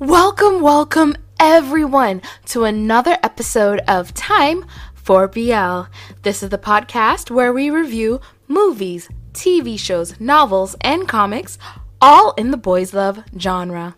Welcome, 0.00 0.62
welcome 0.62 1.14
everyone 1.38 2.22
to 2.46 2.64
another 2.64 3.18
episode 3.22 3.80
of 3.86 4.14
Time 4.14 4.64
for 4.94 5.28
BL. 5.28 5.92
This 6.22 6.42
is 6.42 6.48
the 6.48 6.56
podcast 6.56 7.30
where 7.30 7.52
we 7.52 7.68
review 7.68 8.22
movies, 8.48 9.10
TV 9.34 9.78
shows, 9.78 10.18
novels, 10.18 10.74
and 10.80 11.06
comics, 11.06 11.58
all 12.00 12.32
in 12.38 12.50
the 12.50 12.56
boys' 12.56 12.94
love 12.94 13.24
genre. 13.38 13.94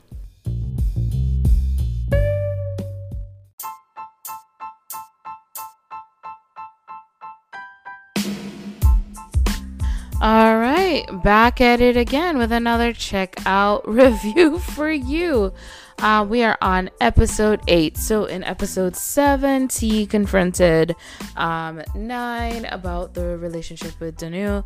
Back 11.13 11.61
at 11.61 11.83
it 11.83 11.95
again 11.99 12.39
with 12.39 12.53
another 12.53 12.95
Check 12.95 13.37
Out 13.45 13.87
review 13.89 14.59
for 14.59 14.91
you. 14.91 15.53
Uh, 15.99 16.27
we 16.27 16.43
are 16.43 16.57
on 16.63 16.89
episode 17.03 17.61
eight. 17.69 17.99
So, 17.99 18.25
in 18.25 18.43
episode 18.45 18.97
seven, 18.97 19.69
T 19.69 20.07
confronted 20.07 20.97
um, 21.37 21.83
nine 21.95 22.65
about 22.65 23.13
the 23.13 23.37
relationship 23.37 24.01
with 24.01 24.17
Danu. 24.17 24.63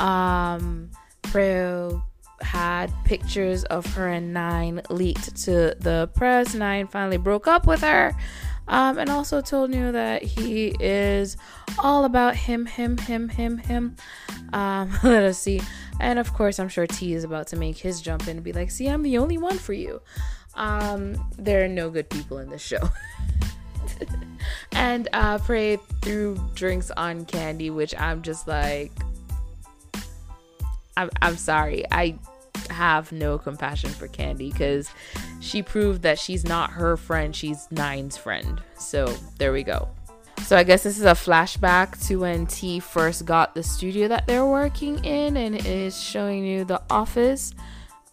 Um, 0.00 0.90
Preo 1.22 2.02
had 2.40 2.92
pictures 3.04 3.62
of 3.64 3.86
her 3.94 4.08
and 4.08 4.34
Nine 4.34 4.82
leaked 4.90 5.36
to 5.44 5.76
the 5.78 6.10
press. 6.14 6.54
Nine 6.54 6.88
finally 6.88 7.18
broke 7.18 7.46
up 7.46 7.68
with 7.68 7.82
her. 7.82 8.16
Um, 8.66 8.98
and 8.98 9.10
also 9.10 9.40
told 9.40 9.74
you 9.74 9.92
that 9.92 10.22
he 10.22 10.74
is 10.80 11.36
all 11.78 12.04
about 12.04 12.34
him, 12.34 12.66
him, 12.66 12.96
him, 12.96 13.28
him, 13.28 13.58
him. 13.58 13.96
Um, 14.52 14.92
let 15.02 15.22
us 15.22 15.38
see. 15.38 15.60
And 16.00 16.18
of 16.18 16.32
course, 16.32 16.58
I'm 16.58 16.68
sure 16.68 16.86
T 16.86 17.14
is 17.14 17.24
about 17.24 17.46
to 17.48 17.56
make 17.56 17.76
his 17.76 18.00
jump 18.00 18.22
in 18.22 18.36
and 18.36 18.44
be 18.44 18.52
like, 18.52 18.70
see, 18.70 18.88
I'm 18.88 19.02
the 19.02 19.18
only 19.18 19.38
one 19.38 19.58
for 19.58 19.72
you. 19.72 20.00
Um, 20.54 21.16
there 21.36 21.64
are 21.64 21.68
no 21.68 21.90
good 21.90 22.08
people 22.08 22.38
in 22.38 22.48
this 22.48 22.62
show. 22.62 22.88
and 24.72 25.08
uh, 25.12 25.38
Prey 25.38 25.76
threw 26.02 26.38
drinks 26.54 26.90
on 26.92 27.26
Candy, 27.26 27.70
which 27.70 27.94
I'm 27.98 28.22
just 28.22 28.48
like, 28.48 28.92
I'm, 30.96 31.10
I'm 31.20 31.36
sorry. 31.36 31.84
I 31.90 32.18
have 32.70 33.12
no 33.12 33.38
compassion 33.38 33.90
for 33.90 34.08
Candy 34.08 34.50
because 34.50 34.90
she 35.40 35.62
proved 35.62 36.02
that 36.02 36.18
she's 36.18 36.44
not 36.44 36.70
her 36.70 36.96
friend, 36.96 37.34
she's 37.34 37.68
Nine's 37.70 38.16
friend. 38.16 38.62
So 38.78 39.06
there 39.38 39.52
we 39.52 39.62
go. 39.62 39.88
So 40.42 40.56
I 40.56 40.62
guess 40.62 40.82
this 40.82 40.98
is 40.98 41.04
a 41.04 41.12
flashback 41.12 42.06
to 42.08 42.20
when 42.20 42.46
T 42.46 42.78
first 42.80 43.24
got 43.24 43.54
the 43.54 43.62
studio 43.62 44.08
that 44.08 44.26
they're 44.26 44.44
working 44.44 45.02
in 45.04 45.36
and 45.36 45.54
it 45.54 45.64
is 45.64 45.98
showing 45.98 46.44
you 46.44 46.64
the 46.64 46.82
office. 46.90 47.54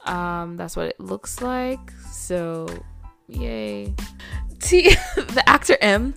Um, 0.05 0.55
that's 0.55 0.75
what 0.75 0.87
it 0.87 0.99
looks 0.99 1.41
like. 1.41 1.91
So 2.09 2.67
yay. 3.27 3.93
T 4.59 4.95
the 5.15 5.43
actor 5.45 5.77
M 5.81 6.13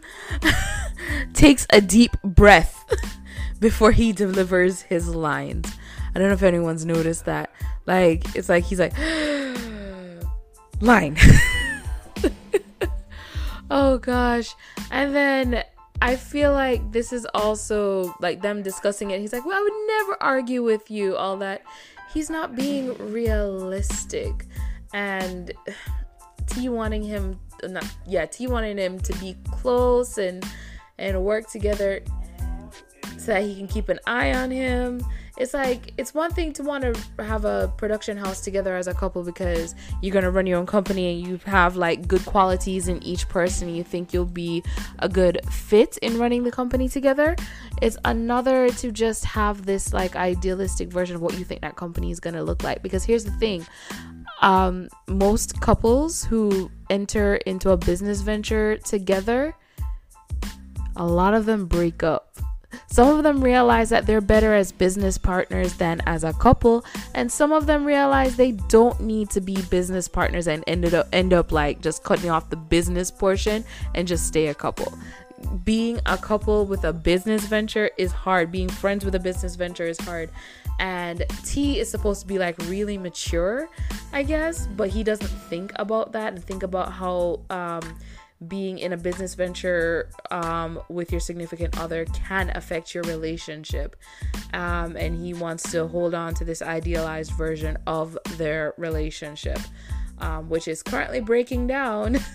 takes 1.32 1.66
a 1.70 1.80
deep 1.80 2.12
breath 2.22 2.84
before 3.60 3.92
he 3.92 4.12
delivers 4.12 4.82
his 4.82 5.08
lines. 5.08 5.74
I 6.14 6.18
don't 6.18 6.28
know 6.28 6.34
if 6.34 6.42
anyone's 6.42 6.86
noticed 6.86 7.24
that. 7.24 7.50
Like 7.86 8.34
it's 8.36 8.48
like 8.48 8.64
he's 8.64 8.78
like 8.78 8.94
line. 10.80 11.16
oh 13.70 13.98
gosh. 13.98 14.54
And 14.90 15.14
then 15.14 15.64
I 16.00 16.16
feel 16.16 16.52
like 16.52 16.92
this 16.92 17.12
is 17.12 17.26
also 17.34 18.14
like 18.20 18.42
them 18.42 18.62
discussing 18.62 19.10
it. 19.10 19.20
He's 19.20 19.32
like, 19.32 19.44
"Well, 19.44 19.58
I 19.58 19.62
would 19.62 19.86
never 19.86 20.22
argue 20.22 20.62
with 20.62 20.90
you 20.90 21.16
all 21.16 21.36
that." 21.38 21.62
He's 22.12 22.30
not 22.30 22.54
being 22.54 22.94
realistic. 23.12 24.46
And 24.92 25.52
T 26.46 26.68
wanting 26.68 27.02
him 27.02 27.40
not 27.62 27.86
yeah, 28.06 28.26
T 28.26 28.46
wanting 28.46 28.76
him 28.76 29.00
to 29.00 29.12
be 29.18 29.36
close 29.50 30.18
and 30.18 30.44
and 30.98 31.24
work 31.24 31.50
together 31.50 32.02
so 33.18 33.32
that 33.32 33.42
he 33.42 33.56
can 33.56 33.66
keep 33.66 33.88
an 33.88 33.98
eye 34.06 34.34
on 34.34 34.50
him 34.50 35.00
it's 35.36 35.52
like 35.52 35.92
it's 35.98 36.14
one 36.14 36.30
thing 36.30 36.52
to 36.52 36.62
want 36.62 36.84
to 36.84 37.24
have 37.24 37.44
a 37.44 37.72
production 37.76 38.16
house 38.16 38.40
together 38.40 38.76
as 38.76 38.86
a 38.86 38.94
couple 38.94 39.22
because 39.24 39.74
you're 40.00 40.12
going 40.12 40.24
to 40.24 40.30
run 40.30 40.46
your 40.46 40.58
own 40.58 40.66
company 40.66 41.12
and 41.12 41.26
you 41.26 41.40
have 41.44 41.76
like 41.76 42.06
good 42.06 42.24
qualities 42.24 42.86
in 42.86 43.02
each 43.02 43.28
person 43.28 43.74
you 43.74 43.82
think 43.82 44.12
you'll 44.12 44.24
be 44.24 44.62
a 45.00 45.08
good 45.08 45.40
fit 45.50 45.98
in 45.98 46.18
running 46.18 46.44
the 46.44 46.52
company 46.52 46.88
together. 46.88 47.34
It's 47.82 47.96
another 48.04 48.68
to 48.70 48.92
just 48.92 49.24
have 49.24 49.66
this 49.66 49.92
like 49.92 50.14
idealistic 50.14 50.88
version 50.88 51.16
of 51.16 51.22
what 51.22 51.36
you 51.38 51.44
think 51.44 51.62
that 51.62 51.76
company 51.76 52.10
is 52.10 52.20
going 52.20 52.34
to 52.34 52.42
look 52.42 52.62
like. 52.62 52.82
Because 52.82 53.04
here's 53.04 53.24
the 53.24 53.32
thing 53.32 53.66
um, 54.40 54.88
most 55.08 55.60
couples 55.60 56.24
who 56.24 56.70
enter 56.90 57.36
into 57.46 57.70
a 57.70 57.76
business 57.76 58.20
venture 58.20 58.76
together 58.78 59.54
a 60.96 61.04
lot 61.04 61.34
of 61.34 61.46
them 61.46 61.66
break 61.66 62.02
up 62.02 62.36
some 62.86 63.16
of 63.16 63.22
them 63.22 63.42
realize 63.42 63.90
that 63.90 64.06
they're 64.06 64.20
better 64.20 64.54
as 64.54 64.72
business 64.72 65.18
partners 65.18 65.74
than 65.74 66.00
as 66.06 66.24
a 66.24 66.32
couple, 66.34 66.84
and 67.14 67.30
some 67.30 67.52
of 67.52 67.66
them 67.66 67.84
realize 67.84 68.36
they 68.36 68.52
don't 68.52 69.00
need 69.00 69.30
to 69.30 69.40
be 69.40 69.60
business 69.70 70.08
partners 70.08 70.46
and 70.46 70.64
ended 70.66 70.94
up 70.94 71.08
end 71.12 71.32
up 71.32 71.52
like 71.52 71.80
just 71.80 72.04
cutting 72.04 72.30
off 72.30 72.50
the 72.50 72.56
business 72.56 73.10
portion 73.10 73.64
and 73.94 74.08
just 74.08 74.26
stay 74.26 74.48
a 74.48 74.54
couple. 74.54 74.96
Being 75.64 76.00
a 76.06 76.16
couple 76.16 76.64
with 76.64 76.84
a 76.84 76.92
business 76.92 77.44
venture 77.46 77.90
is 77.98 78.12
hard. 78.12 78.50
Being 78.50 78.68
friends 78.68 79.04
with 79.04 79.14
a 79.14 79.20
business 79.20 79.56
venture 79.56 79.84
is 79.84 80.00
hard. 80.00 80.30
And 80.78 81.24
T 81.44 81.78
is 81.78 81.90
supposed 81.90 82.22
to 82.22 82.26
be 82.26 82.38
like 82.38 82.56
really 82.66 82.98
mature, 82.98 83.68
I 84.12 84.22
guess, 84.22 84.66
but 84.66 84.88
he 84.88 85.04
doesn't 85.04 85.28
think 85.28 85.72
about 85.76 86.12
that 86.12 86.32
and 86.32 86.42
think 86.42 86.62
about 86.62 86.92
how 86.92 87.40
um 87.50 87.96
being 88.48 88.78
in 88.78 88.92
a 88.92 88.96
business 88.96 89.34
venture 89.34 90.10
um, 90.30 90.80
with 90.88 91.10
your 91.10 91.20
significant 91.20 91.78
other 91.78 92.04
can 92.06 92.50
affect 92.54 92.94
your 92.94 93.04
relationship. 93.04 93.96
Um, 94.52 94.96
and 94.96 95.18
he 95.20 95.34
wants 95.34 95.70
to 95.72 95.86
hold 95.86 96.14
on 96.14 96.34
to 96.34 96.44
this 96.44 96.62
idealized 96.62 97.32
version 97.32 97.78
of 97.86 98.18
their 98.36 98.74
relationship, 98.76 99.58
um, 100.18 100.48
which 100.48 100.68
is 100.68 100.82
currently 100.82 101.20
breaking 101.20 101.66
down. 101.66 102.18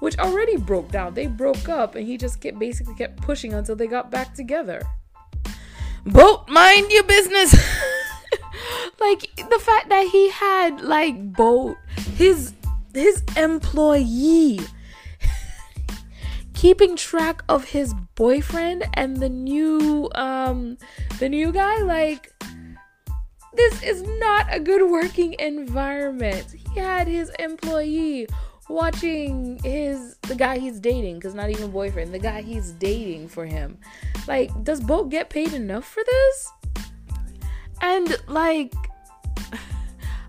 which 0.00 0.18
already 0.18 0.56
broke 0.56 0.90
down. 0.90 1.14
They 1.14 1.26
broke 1.26 1.68
up, 1.68 1.94
and 1.94 2.06
he 2.06 2.16
just 2.16 2.40
kept 2.40 2.58
basically 2.58 2.94
kept 2.94 3.20
pushing 3.20 3.52
until 3.52 3.76
they 3.76 3.86
got 3.86 4.10
back 4.10 4.34
together. 4.34 4.82
Boat, 6.06 6.48
mind 6.48 6.90
your 6.90 7.04
business. 7.04 7.54
like 9.00 9.20
the 9.36 9.58
fact 9.60 9.88
that 9.88 10.08
he 10.10 10.30
had 10.30 10.80
like 10.80 11.32
boat 11.32 11.76
his 12.16 12.52
his 12.94 13.22
employee. 13.36 14.60
Keeping 16.54 16.96
track 16.96 17.42
of 17.48 17.64
his 17.64 17.94
boyfriend 18.14 18.84
and 18.94 19.16
the 19.16 19.28
new 19.28 20.10
um 20.14 20.76
the 21.18 21.28
new 21.28 21.52
guy 21.52 21.78
like 21.82 22.32
this 23.54 23.82
is 23.82 24.02
not 24.20 24.46
a 24.50 24.60
good 24.60 24.88
working 24.90 25.34
environment. 25.38 26.46
He 26.52 26.78
had 26.78 27.08
his 27.08 27.30
employee 27.38 28.26
watching 28.68 29.58
his 29.64 30.16
the 30.22 30.34
guy 30.34 30.58
he's 30.58 30.78
dating 30.78 31.16
because 31.16 31.34
not 31.34 31.50
even 31.50 31.70
boyfriend 31.70 32.14
the 32.14 32.18
guy 32.18 32.42
he's 32.42 32.72
dating 32.72 33.28
for 33.28 33.44
him. 33.44 33.78
Like 34.28 34.50
does 34.62 34.80
boat 34.80 35.08
get 35.08 35.30
paid 35.30 35.52
enough 35.52 35.86
for 35.86 36.02
this? 36.04 36.52
And 37.82 38.16
like 38.28 38.74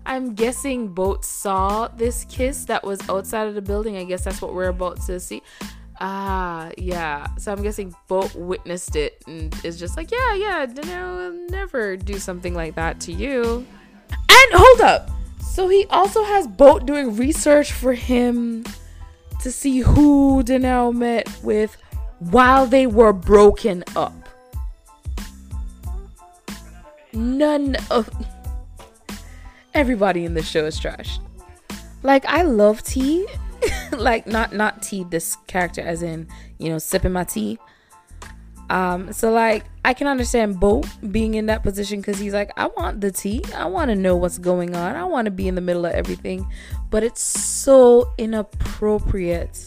I'm 0.04 0.34
guessing 0.34 0.88
Boat 0.88 1.24
saw 1.24 1.88
this 1.88 2.24
kiss 2.24 2.64
that 2.66 2.84
was 2.84 3.00
outside 3.08 3.48
of 3.48 3.54
the 3.54 3.62
building. 3.62 3.96
I 3.96 4.04
guess 4.04 4.24
that's 4.24 4.42
what 4.42 4.54
we're 4.54 4.68
about 4.68 5.00
to 5.02 5.20
see. 5.20 5.42
Ah, 6.00 6.70
yeah. 6.76 7.28
So 7.36 7.52
I'm 7.52 7.62
guessing 7.62 7.94
Boat 8.08 8.34
witnessed 8.34 8.96
it 8.96 9.22
and 9.26 9.54
is 9.64 9.78
just 9.78 9.96
like, 9.96 10.10
yeah, 10.10 10.34
yeah, 10.34 10.66
I'll 10.86 11.32
never 11.48 11.96
do 11.96 12.18
something 12.18 12.54
like 12.54 12.74
that 12.74 13.00
to 13.02 13.12
you. 13.12 13.64
And 14.10 14.52
hold 14.52 14.80
up. 14.80 15.10
So 15.40 15.68
he 15.68 15.86
also 15.90 16.24
has 16.24 16.46
Boat 16.48 16.86
doing 16.86 17.16
research 17.16 17.72
for 17.72 17.92
him 17.92 18.64
to 19.42 19.52
see 19.52 19.80
who 19.80 20.42
Danelle 20.42 20.94
met 20.94 21.30
with 21.42 21.76
while 22.18 22.66
they 22.66 22.86
were 22.86 23.12
broken 23.12 23.84
up. 23.94 24.14
None 27.12 27.76
of 27.90 28.08
everybody 29.74 30.24
in 30.24 30.34
this 30.34 30.48
show 30.48 30.64
is 30.64 30.78
trash. 30.78 31.18
Like 32.02 32.24
I 32.26 32.42
love 32.42 32.82
tea, 32.82 33.26
like 33.92 34.26
not 34.26 34.52
not 34.52 34.82
tea 34.82 35.04
this 35.04 35.36
character 35.46 35.80
as 35.80 36.02
in 36.02 36.28
you 36.58 36.68
know 36.68 36.78
sipping 36.78 37.12
my 37.12 37.24
tea. 37.24 37.58
Um, 38.70 39.12
so 39.12 39.30
like 39.30 39.66
I 39.84 39.92
can 39.92 40.06
understand 40.06 40.58
Boat 40.58 40.86
being 41.10 41.34
in 41.34 41.46
that 41.46 41.62
position 41.62 42.00
because 42.00 42.18
he's 42.18 42.32
like, 42.32 42.50
I 42.56 42.68
want 42.68 43.02
the 43.02 43.10
tea, 43.10 43.44
I 43.54 43.66
want 43.66 43.90
to 43.90 43.94
know 43.94 44.16
what's 44.16 44.38
going 44.38 44.74
on, 44.74 44.96
I 44.96 45.04
want 45.04 45.26
to 45.26 45.30
be 45.30 45.46
in 45.46 45.54
the 45.54 45.60
middle 45.60 45.84
of 45.84 45.92
everything, 45.92 46.50
but 46.90 47.02
it's 47.02 47.22
so 47.22 48.12
inappropriate. 48.16 49.66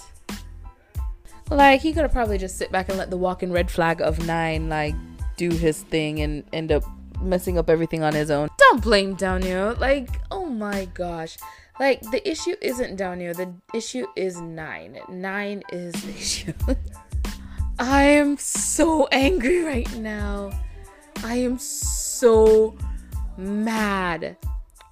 Like 1.51 1.81
he 1.81 1.93
could 1.93 2.01
have 2.01 2.11
probably 2.11 2.39
just 2.39 2.57
sit 2.57 2.71
back 2.71 2.89
and 2.89 2.97
let 2.97 3.11
the 3.11 3.17
walking 3.17 3.51
red 3.51 3.69
flag 3.69 4.01
of 4.01 4.25
nine 4.25 4.69
like 4.69 4.95
do 5.37 5.49
his 5.49 5.83
thing 5.83 6.21
and 6.21 6.43
end 6.51 6.71
up 6.71 6.83
messing 7.21 7.57
up 7.57 7.69
everything 7.69 8.03
on 8.03 8.13
his 8.13 8.31
own. 8.31 8.49
Don't 8.57 8.81
blame 8.81 9.15
Daniel. 9.15 9.75
Like, 9.79 10.09
oh 10.31 10.45
my 10.45 10.85
gosh. 10.93 11.37
Like 11.79 12.01
the 12.11 12.27
issue 12.29 12.55
isn't 12.61 12.99
here. 12.99 13.33
The 13.33 13.53
issue 13.73 14.05
is 14.15 14.39
nine. 14.39 14.99
Nine 15.09 15.63
is 15.71 15.93
the 15.93 16.09
issue. 16.11 16.53
I 17.79 18.03
am 18.03 18.37
so 18.37 19.07
angry 19.07 19.63
right 19.63 19.93
now. 19.97 20.51
I 21.23 21.35
am 21.35 21.57
so 21.57 22.77
mad 23.37 24.37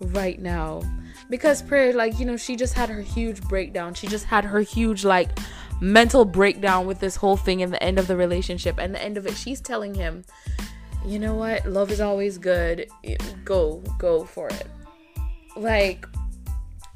right 0.02 0.42
now 0.42 0.82
because 1.30 1.62
prayer 1.62 1.94
like 1.94 2.20
you 2.20 2.26
know 2.26 2.36
she 2.36 2.56
just 2.58 2.74
had 2.74 2.90
her 2.90 3.02
huge 3.02 3.42
breakdown 3.44 3.94
she 3.94 4.06
just 4.08 4.26
had 4.26 4.44
her 4.44 4.60
huge 4.60 5.06
like 5.06 5.30
mental 5.80 6.26
breakdown 6.26 6.86
with 6.86 7.00
this 7.00 7.16
whole 7.16 7.38
thing 7.38 7.62
in 7.62 7.72
the 7.72 7.82
end 7.82 7.98
of 7.98 8.08
the 8.08 8.16
relationship 8.18 8.78
and 8.78 8.94
the 8.94 9.02
end 9.02 9.18
of 9.18 9.26
it 9.26 9.36
she's 9.36 9.62
telling 9.62 9.94
him 9.94 10.26
you 11.06 11.20
know 11.20 11.36
what? 11.36 11.66
Love 11.66 11.92
is 11.92 12.02
always 12.02 12.38
good. 12.38 12.88
Go 13.44 13.84
go 13.98 14.24
for 14.24 14.48
it. 14.48 14.68
Like 15.56 16.06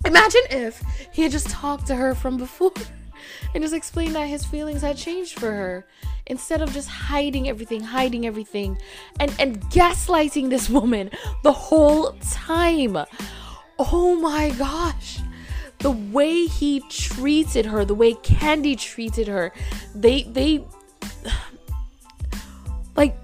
imagine 0.06 0.42
if 0.50 0.82
he 1.12 1.24
had 1.24 1.32
just 1.32 1.50
talked 1.50 1.88
to 1.88 1.96
her 1.96 2.16
from 2.16 2.38
before 2.38 2.72
and 3.54 3.64
just 3.64 3.74
explained 3.74 4.16
that 4.16 4.28
his 4.28 4.46
feelings 4.46 4.82
had 4.82 4.96
changed 4.96 5.38
for 5.40 5.52
her 5.52 5.86
instead 6.28 6.62
of 6.62 6.72
just 6.72 6.88
hiding 6.88 7.50
everything 7.50 7.82
hiding 7.82 8.26
everything 8.26 8.78
and 9.20 9.34
and 9.40 9.62
gaslighting 9.66 10.50
this 10.50 10.70
woman 10.70 11.12
the 11.44 11.52
whole 11.52 12.14
time. 12.32 12.98
Oh 13.80 14.16
my 14.16 14.50
gosh. 14.52 15.20
The 15.80 15.92
way 15.92 16.48
he 16.48 16.80
treated 16.90 17.66
her 17.68 17.86
the 17.86 17.94
way 17.94 18.14
Candy 18.16 18.76
treated 18.76 19.28
her 19.28 19.52
they 19.94 20.24
they 20.24 20.66
like 22.96 23.16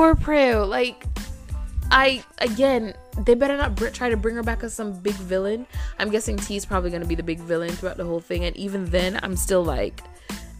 poor 0.00 0.14
Preo 0.14 0.66
like 0.66 1.04
I 1.90 2.24
again 2.38 2.94
they 3.26 3.34
better 3.34 3.54
not 3.54 3.74
br- 3.74 3.88
try 3.88 4.08
to 4.08 4.16
bring 4.16 4.34
her 4.34 4.42
back 4.42 4.62
as 4.62 4.72
some 4.72 4.98
big 4.98 5.12
villain. 5.12 5.66
I'm 5.98 6.08
guessing 6.08 6.38
T 6.38 6.56
is 6.56 6.64
probably 6.64 6.90
to 6.90 7.04
be 7.04 7.14
the 7.14 7.22
big 7.22 7.38
villain 7.38 7.68
throughout 7.68 7.98
the 7.98 8.06
whole 8.06 8.20
thing, 8.20 8.46
and 8.46 8.56
even 8.56 8.86
then, 8.86 9.20
I'm 9.22 9.36
still 9.36 9.62
like, 9.62 10.00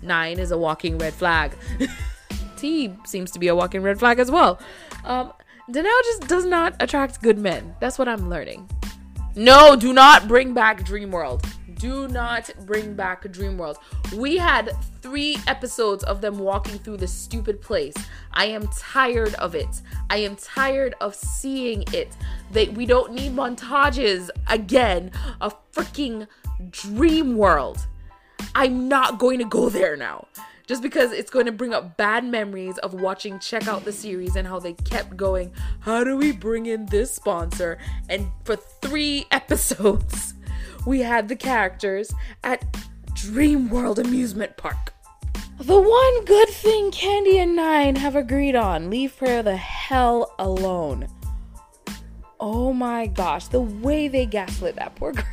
nine 0.02 0.38
is 0.38 0.50
a 0.50 0.58
walking 0.58 0.98
red 0.98 1.14
flag. 1.14 1.52
T 2.58 2.92
seems 3.06 3.30
to 3.30 3.38
be 3.38 3.48
a 3.48 3.56
walking 3.56 3.82
red 3.82 3.98
flag 3.98 4.18
as 4.18 4.30
well. 4.30 4.60
Um, 5.04 5.32
Danelle 5.70 6.02
just 6.04 6.28
does 6.28 6.44
not 6.44 6.74
attract 6.78 7.22
good 7.22 7.38
men. 7.38 7.74
That's 7.80 7.98
what 7.98 8.08
I'm 8.08 8.28
learning. 8.28 8.68
No, 9.36 9.74
do 9.74 9.94
not 9.94 10.28
bring 10.28 10.52
back 10.52 10.84
Dream 10.84 11.10
World. 11.10 11.46
Do 11.80 12.08
not 12.08 12.50
bring 12.66 12.94
back 12.94 13.30
Dream 13.32 13.56
World. 13.56 13.78
We 14.14 14.36
had 14.36 14.72
three 15.00 15.38
episodes 15.46 16.04
of 16.04 16.20
them 16.20 16.38
walking 16.38 16.78
through 16.78 16.98
this 16.98 17.12
stupid 17.12 17.62
place. 17.62 17.94
I 18.32 18.44
am 18.44 18.68
tired 18.76 19.32
of 19.36 19.54
it. 19.54 19.80
I 20.10 20.18
am 20.18 20.36
tired 20.36 20.94
of 21.00 21.14
seeing 21.14 21.84
it. 21.94 22.14
They, 22.52 22.68
we 22.68 22.84
don't 22.84 23.14
need 23.14 23.34
montages 23.34 24.28
again 24.46 25.10
of 25.40 25.56
freaking 25.72 26.26
Dream 26.68 27.38
World. 27.38 27.86
I'm 28.54 28.86
not 28.86 29.18
going 29.18 29.38
to 29.38 29.46
go 29.46 29.70
there 29.70 29.96
now 29.96 30.26
just 30.66 30.82
because 30.82 31.12
it's 31.12 31.30
going 31.30 31.46
to 31.46 31.52
bring 31.52 31.72
up 31.72 31.96
bad 31.96 32.24
memories 32.24 32.76
of 32.78 32.92
watching 32.92 33.38
check 33.38 33.66
out 33.66 33.86
the 33.86 33.92
series 33.92 34.36
and 34.36 34.46
how 34.46 34.60
they 34.60 34.72
kept 34.72 35.16
going 35.16 35.52
how 35.80 36.04
do 36.04 36.16
we 36.16 36.30
bring 36.30 36.66
in 36.66 36.86
this 36.86 37.12
sponsor 37.12 37.76
and 38.08 38.28
for 38.44 38.54
3 38.54 39.26
episodes 39.32 40.34
we 40.86 41.00
had 41.00 41.28
the 41.28 41.36
characters 41.36 42.12
at 42.44 42.64
Dream 43.14 43.68
World 43.68 43.98
amusement 43.98 44.56
park 44.56 44.94
the 45.58 45.80
one 45.80 46.24
good 46.24 46.48
thing 46.48 46.90
Candy 46.90 47.38
and 47.38 47.54
Nine 47.54 47.96
have 47.96 48.16
agreed 48.16 48.56
on 48.56 48.90
leave 48.90 49.16
prayer 49.16 49.42
the 49.42 49.56
hell 49.56 50.34
alone 50.38 51.06
oh 52.38 52.72
my 52.72 53.06
gosh 53.06 53.46
the 53.48 53.60
way 53.60 54.08
they 54.08 54.26
gaslit 54.26 54.76
that 54.76 54.94
poor 54.96 55.12
girl 55.12 55.24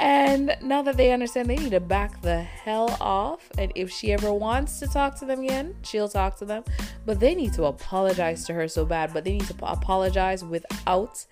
and 0.00 0.56
now 0.62 0.82
that 0.82 0.96
they 0.96 1.10
understand, 1.10 1.50
they 1.50 1.56
need 1.56 1.72
to 1.72 1.80
back 1.80 2.22
the 2.22 2.40
hell 2.40 2.96
off. 3.00 3.50
And 3.58 3.72
if 3.74 3.90
she 3.90 4.12
ever 4.12 4.32
wants 4.32 4.78
to 4.78 4.86
talk 4.86 5.18
to 5.18 5.24
them 5.24 5.40
again, 5.40 5.74
she'll 5.82 6.08
talk 6.08 6.36
to 6.38 6.44
them. 6.44 6.62
But 7.04 7.18
they 7.18 7.34
need 7.34 7.52
to 7.54 7.64
apologize 7.64 8.44
to 8.46 8.54
her 8.54 8.68
so 8.68 8.84
bad. 8.84 9.12
But 9.12 9.24
they 9.24 9.32
need 9.32 9.48
to 9.48 9.54
apologize 9.62 10.44
without 10.44 11.24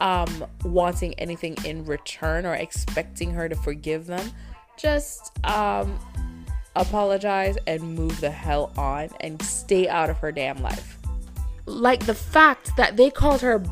um, 0.00 0.44
wanting 0.64 1.14
anything 1.14 1.56
in 1.64 1.84
return 1.84 2.46
or 2.46 2.54
expecting 2.54 3.30
her 3.30 3.48
to 3.48 3.56
forgive 3.56 4.06
them. 4.06 4.30
Just 4.76 5.32
um, 5.46 5.98
apologize 6.76 7.56
and 7.66 7.82
move 7.94 8.20
the 8.20 8.30
hell 8.30 8.72
on 8.76 9.10
and 9.20 9.40
stay 9.42 9.88
out 9.88 10.10
of 10.10 10.18
her 10.18 10.32
damn 10.32 10.60
life 10.62 10.98
like 11.66 12.04
the 12.04 12.14
fact 12.14 12.76
that 12.76 12.94
they 12.98 13.08
called 13.08 13.40
her 13.40 13.64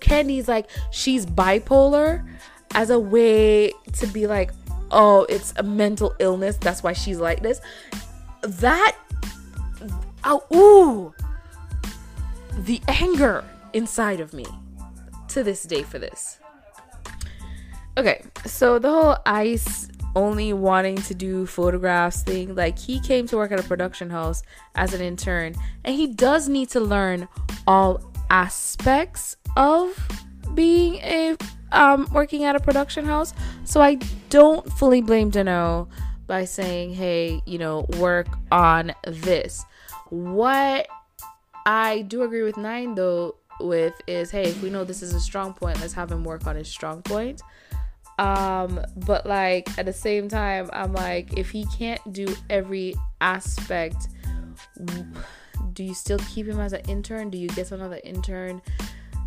Candy's 0.00 0.48
like 0.48 0.70
she's 0.90 1.26
bipolar 1.26 2.26
as 2.74 2.90
a 2.90 2.98
way 2.98 3.72
to 3.94 4.06
be 4.06 4.26
like, 4.26 4.50
oh, 4.90 5.24
it's 5.28 5.52
a 5.56 5.62
mental 5.62 6.14
illness. 6.18 6.56
That's 6.56 6.82
why 6.82 6.92
she's 6.92 7.18
like 7.18 7.42
this. 7.42 7.60
That, 8.42 8.96
oh, 10.24 10.44
ooh, 10.54 11.14
the 12.64 12.80
anger 12.88 13.44
inside 13.72 14.20
of 14.20 14.32
me 14.32 14.46
to 15.34 15.42
this 15.42 15.62
day 15.62 15.82
for 15.82 15.98
this. 15.98 16.38
Okay, 17.98 18.24
so 18.46 18.78
the 18.78 18.88
whole 18.88 19.16
ice 19.26 19.88
only 20.14 20.52
wanting 20.52 20.96
to 20.96 21.14
do 21.14 21.46
photographs 21.46 22.22
thing, 22.22 22.54
like 22.54 22.78
he 22.78 23.00
came 23.00 23.26
to 23.28 23.36
work 23.36 23.52
at 23.52 23.60
a 23.60 23.62
production 23.62 24.10
house 24.10 24.42
as 24.74 24.94
an 24.94 25.00
intern, 25.00 25.54
and 25.84 25.94
he 25.94 26.06
does 26.06 26.48
need 26.48 26.68
to 26.70 26.80
learn 26.80 27.28
all 27.66 28.00
aspects 28.30 29.36
of 29.56 29.96
being 30.54 30.94
a 30.96 31.36
um, 31.72 32.06
working 32.12 32.44
at 32.44 32.56
a 32.56 32.60
production 32.60 33.04
house. 33.04 33.32
So 33.64 33.80
I 33.80 33.94
don't 34.28 34.70
fully 34.74 35.00
blame 35.00 35.30
Dano 35.30 35.88
by 36.26 36.44
saying, 36.44 36.94
hey, 36.94 37.42
you 37.46 37.58
know, 37.58 37.86
work 37.98 38.28
on 38.50 38.92
this. 39.06 39.64
What 40.10 40.86
I 41.64 42.02
do 42.02 42.22
agree 42.22 42.42
with 42.42 42.56
Nine 42.56 42.94
though 42.94 43.36
with 43.62 43.94
is, 44.06 44.30
hey, 44.30 44.44
if 44.44 44.62
we 44.62 44.70
know 44.70 44.84
this 44.84 45.02
is 45.02 45.14
a 45.14 45.20
strong 45.20 45.54
point, 45.54 45.80
let's 45.80 45.92
have 45.92 46.10
him 46.10 46.24
work 46.24 46.46
on 46.46 46.56
his 46.56 46.68
strong 46.68 47.02
point. 47.02 47.42
Um, 48.18 48.84
but 48.96 49.26
like 49.26 49.76
at 49.78 49.86
the 49.86 49.92
same 49.92 50.28
time, 50.28 50.70
I'm 50.72 50.92
like, 50.92 51.36
if 51.38 51.50
he 51.50 51.66
can't 51.66 52.12
do 52.12 52.34
every 52.50 52.94
aspect, 53.20 54.08
do 55.72 55.84
you 55.84 55.94
still 55.94 56.18
keep 56.18 56.46
him 56.46 56.60
as 56.60 56.72
an 56.72 56.82
intern? 56.88 57.30
Do 57.30 57.38
you 57.38 57.48
get 57.48 57.72
another 57.72 58.00
intern? 58.04 58.62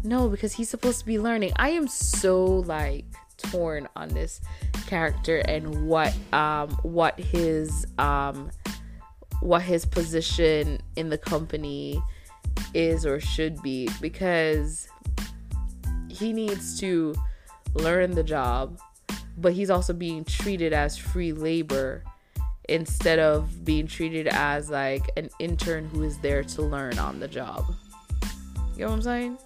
No, 0.04 0.30
because 0.30 0.54
he's 0.54 0.70
supposed 0.70 1.00
to 1.00 1.06
be 1.06 1.20
learning. 1.20 1.54
I 1.56 1.70
am 1.70 1.88
so 1.88 2.46
like 2.46 3.06
torn 3.38 3.88
on 3.96 4.10
this 4.10 4.40
character 4.88 5.40
and 5.40 5.88
what 5.88 6.14
um 6.32 6.70
what 6.84 7.20
his 7.20 7.86
um 7.98 8.50
what 9.42 9.62
his 9.62 9.86
position 9.86 10.80
in 10.96 11.10
the 11.10 11.18
company 11.18 12.02
is 12.74 13.06
or 13.06 13.20
should 13.20 13.62
be 13.62 13.90
because 14.02 14.88
he 16.10 16.34
needs 16.34 16.80
to 16.80 17.14
learn 17.74 18.12
the 18.12 18.24
job 18.24 18.80
but 19.38 19.54
he's 19.54 19.70
also 19.70 19.94
being 19.94 20.24
treated 20.24 20.74
as 20.74 20.98
free 20.98 21.34
labor 21.34 22.04
instead 22.70 23.20
of 23.20 23.64
being 23.64 23.88
treated 23.88 24.28
as 24.28 24.70
like 24.70 25.10
an 25.18 25.30
intern 25.40 25.86
who 25.86 26.04
is 26.04 26.18
there 26.20 26.44
to 26.44 26.62
learn 26.62 26.98
on 26.98 27.20
the 27.20 27.28
job. 27.28 27.66
You 28.76 28.82
know 28.82 28.88
what 28.88 28.96
I'm 28.96 29.02
saying? 29.02 29.38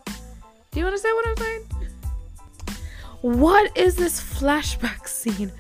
Do 0.72 0.80
you 0.80 0.86
understand 0.86 1.16
what 1.16 1.28
I'm 1.28 1.38
saying? 1.38 1.64
What 3.22 3.78
is 3.78 3.96
this 3.96 4.22
flashback 4.22 5.08
scene? 5.08 5.52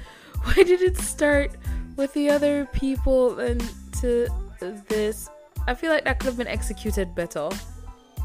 Why 0.44 0.54
did 0.54 0.82
it 0.82 0.98
start 0.98 1.52
with 1.98 2.14
the 2.14 2.30
other 2.30 2.66
people 2.72 3.40
and 3.40 3.62
to 4.00 4.28
this? 4.88 5.30
I 5.68 5.74
feel 5.74 5.92
like 5.92 6.06
that 6.06 6.20
could 6.20 6.28
have 6.28 6.38
been 6.38 6.48
executed 6.48 7.14
better. 7.16 7.50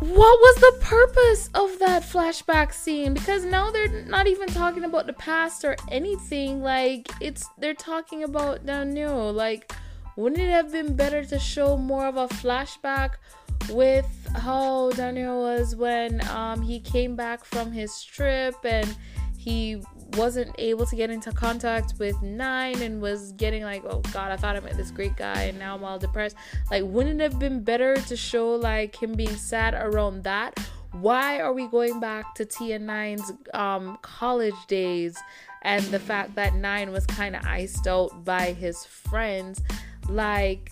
What 0.00 0.38
was 0.40 0.56
the 0.56 0.84
purpose 0.84 1.50
of 1.54 1.78
that 1.78 2.02
flashback 2.02 2.72
scene? 2.72 3.14
Because 3.14 3.44
now 3.44 3.70
they're 3.70 4.04
not 4.04 4.26
even 4.26 4.48
talking 4.48 4.84
about 4.84 5.06
the 5.06 5.12
past 5.12 5.64
or 5.64 5.76
anything. 5.90 6.62
Like 6.62 7.08
it's 7.20 7.48
they're 7.58 7.74
talking 7.74 8.24
about 8.24 8.66
Daniel. 8.66 9.32
Like, 9.32 9.72
wouldn't 10.16 10.40
it 10.40 10.50
have 10.50 10.72
been 10.72 10.96
better 10.96 11.24
to 11.24 11.38
show 11.38 11.76
more 11.76 12.06
of 12.06 12.16
a 12.16 12.26
flashback 12.28 13.12
with 13.70 14.06
how 14.34 14.90
Daniel 14.90 15.42
was 15.42 15.76
when 15.76 16.26
um, 16.28 16.60
he 16.60 16.80
came 16.80 17.16
back 17.16 17.44
from 17.44 17.72
his 17.72 18.02
trip 18.02 18.56
and 18.64 18.96
he 19.44 19.82
wasn't 20.14 20.54
able 20.58 20.86
to 20.86 20.96
get 20.96 21.10
into 21.10 21.30
contact 21.30 21.94
with 21.98 22.20
Nine 22.22 22.80
and 22.80 23.02
was 23.02 23.32
getting 23.32 23.62
like, 23.62 23.84
oh 23.84 24.00
God, 24.12 24.32
I 24.32 24.36
thought 24.36 24.56
I 24.56 24.60
met 24.60 24.76
this 24.76 24.90
great 24.90 25.16
guy 25.16 25.42
and 25.42 25.58
now 25.58 25.74
I'm 25.74 25.84
all 25.84 25.98
depressed. 25.98 26.36
Like, 26.70 26.84
wouldn't 26.84 27.20
it 27.20 27.30
have 27.30 27.38
been 27.38 27.62
better 27.62 27.96
to 27.96 28.16
show 28.16 28.54
like 28.54 29.00
him 29.00 29.12
being 29.12 29.36
sad 29.36 29.74
around 29.74 30.24
that? 30.24 30.58
Why 30.92 31.40
are 31.40 31.52
we 31.52 31.66
going 31.66 32.00
back 32.00 32.34
to 32.36 32.46
T 32.46 32.72
and 32.72 32.86
Nine's 32.86 33.32
um, 33.52 33.98
college 34.00 34.54
days 34.66 35.18
and 35.62 35.84
the 35.86 35.98
fact 35.98 36.36
that 36.36 36.54
Nine 36.54 36.90
was 36.90 37.04
kind 37.04 37.36
of 37.36 37.44
iced 37.44 37.86
out 37.86 38.24
by 38.24 38.52
his 38.52 38.86
friends? 38.86 39.60
Like, 40.08 40.70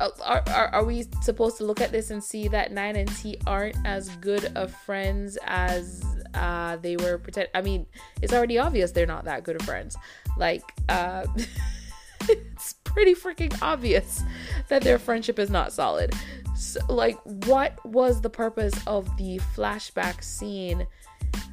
are, 0.00 0.42
are, 0.48 0.68
are 0.68 0.84
we 0.84 1.06
supposed 1.22 1.58
to 1.58 1.64
look 1.64 1.80
at 1.80 1.92
this 1.92 2.10
and 2.10 2.22
see 2.22 2.48
that 2.48 2.72
Nine 2.72 2.96
and 2.96 3.08
T 3.16 3.38
aren't 3.46 3.76
as 3.84 4.08
good 4.16 4.52
of 4.56 4.74
friends 4.74 5.38
as 5.44 6.02
uh, 6.34 6.76
they 6.76 6.96
were 6.96 7.18
pretend? 7.18 7.48
I 7.54 7.60
mean, 7.60 7.86
it's 8.22 8.32
already 8.32 8.58
obvious 8.58 8.92
they're 8.92 9.06
not 9.06 9.24
that 9.24 9.44
good 9.44 9.56
of 9.56 9.62
friends. 9.62 9.96
Like, 10.36 10.62
uh, 10.88 11.26
it's 12.28 12.74
pretty 12.84 13.14
freaking 13.14 13.56
obvious 13.62 14.22
that 14.68 14.82
their 14.82 14.98
friendship 14.98 15.38
is 15.38 15.50
not 15.50 15.72
solid. 15.72 16.14
So, 16.56 16.80
like, 16.88 17.18
what 17.24 17.84
was 17.86 18.20
the 18.20 18.30
purpose 18.30 18.74
of 18.86 19.16
the 19.16 19.38
flashback 19.54 20.22
scene 20.22 20.86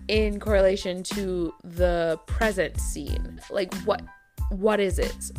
in 0.07 0.39
correlation 0.39 1.03
to 1.03 1.53
the 1.63 2.19
present 2.25 2.79
scene? 2.79 3.41
Like, 3.49 3.73
what 3.81 4.01
what 4.49 4.79
is 4.79 4.99
it? 4.99 5.31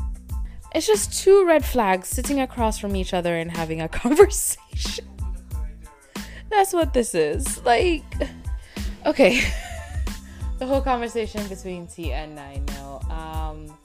It's 0.75 0.87
just 0.87 1.23
two 1.23 1.47
red 1.47 1.65
flags 1.65 2.09
sitting 2.09 2.41
across 2.41 2.79
from 2.79 2.95
each 2.95 3.15
other 3.15 3.37
and 3.37 3.57
having 3.57 3.81
a 3.81 3.89
conversation. 4.03 5.07
That's 6.51 6.73
what 6.73 6.93
this 6.95 7.15
is. 7.15 7.63
Like, 7.65 8.05
okay. 9.07 9.41
the 10.59 10.67
whole 10.67 10.81
conversation 10.81 11.47
between 11.49 11.87
T 11.87 12.13
and 12.13 12.35
now. 12.35 13.01
Um, 13.11 13.79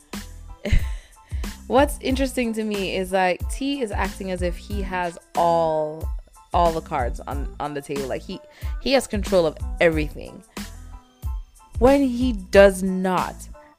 what's 1.68 1.98
interesting 2.02 2.54
to 2.54 2.64
me 2.64 2.96
is 2.96 3.12
like 3.12 3.48
T 3.50 3.82
is 3.82 3.92
acting 3.92 4.32
as 4.32 4.42
if 4.42 4.58
he 4.58 4.82
has 4.82 5.18
all 5.36 6.08
all 6.54 6.72
the 6.72 6.82
cards 6.82 7.20
on 7.22 7.54
on 7.60 7.74
the 7.74 7.82
table. 7.82 8.08
Like 8.08 8.22
he 8.22 8.40
he 8.82 8.94
has 8.94 9.08
control 9.08 9.46
of 9.46 9.58
everything. 9.80 10.44
When 11.80 12.02
he 12.02 12.34
does 12.34 12.84
not. 12.84 13.36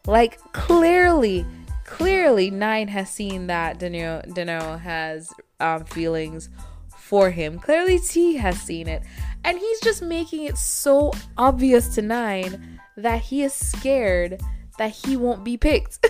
Like 0.06 0.38
clearly 0.52 1.46
clearly 1.84 2.50
Nine 2.50 2.88
has 2.88 3.10
seen 3.10 3.46
that 3.46 3.78
Dano 3.78 4.76
has 4.76 5.32
um, 5.60 5.84
feelings 5.84 6.48
for 6.96 7.30
him. 7.30 7.58
Clearly 7.58 7.98
T 7.98 8.36
has 8.36 8.60
seen 8.60 8.88
it. 8.88 9.02
And 9.44 9.58
he's 9.58 9.80
just 9.80 10.02
making 10.02 10.44
it 10.44 10.56
so 10.56 11.12
obvious 11.36 11.94
to 11.94 12.02
Nine 12.02 12.80
that 12.96 13.20
he 13.20 13.42
is 13.42 13.52
scared 13.52 14.40
that 14.78 14.90
he 14.90 15.16
won't 15.16 15.44
be 15.44 15.56
picked. 15.56 16.04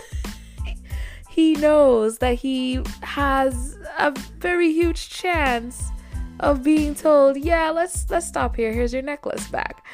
he 1.28 1.54
knows 1.54 2.19
that 2.19 2.35
he 2.35 2.81
has 3.02 3.76
a 3.99 4.12
very 4.38 4.73
huge 4.73 5.11
chance 5.11 5.90
of 6.40 6.62
being 6.62 6.95
told, 6.95 7.37
"Yeah, 7.37 7.71
let's 7.71 8.09
let's 8.11 8.26
stop 8.26 8.57
here. 8.57 8.73
Here's 8.73 8.93
your 8.93 9.02
necklace 9.02 9.49
back." 9.49 9.85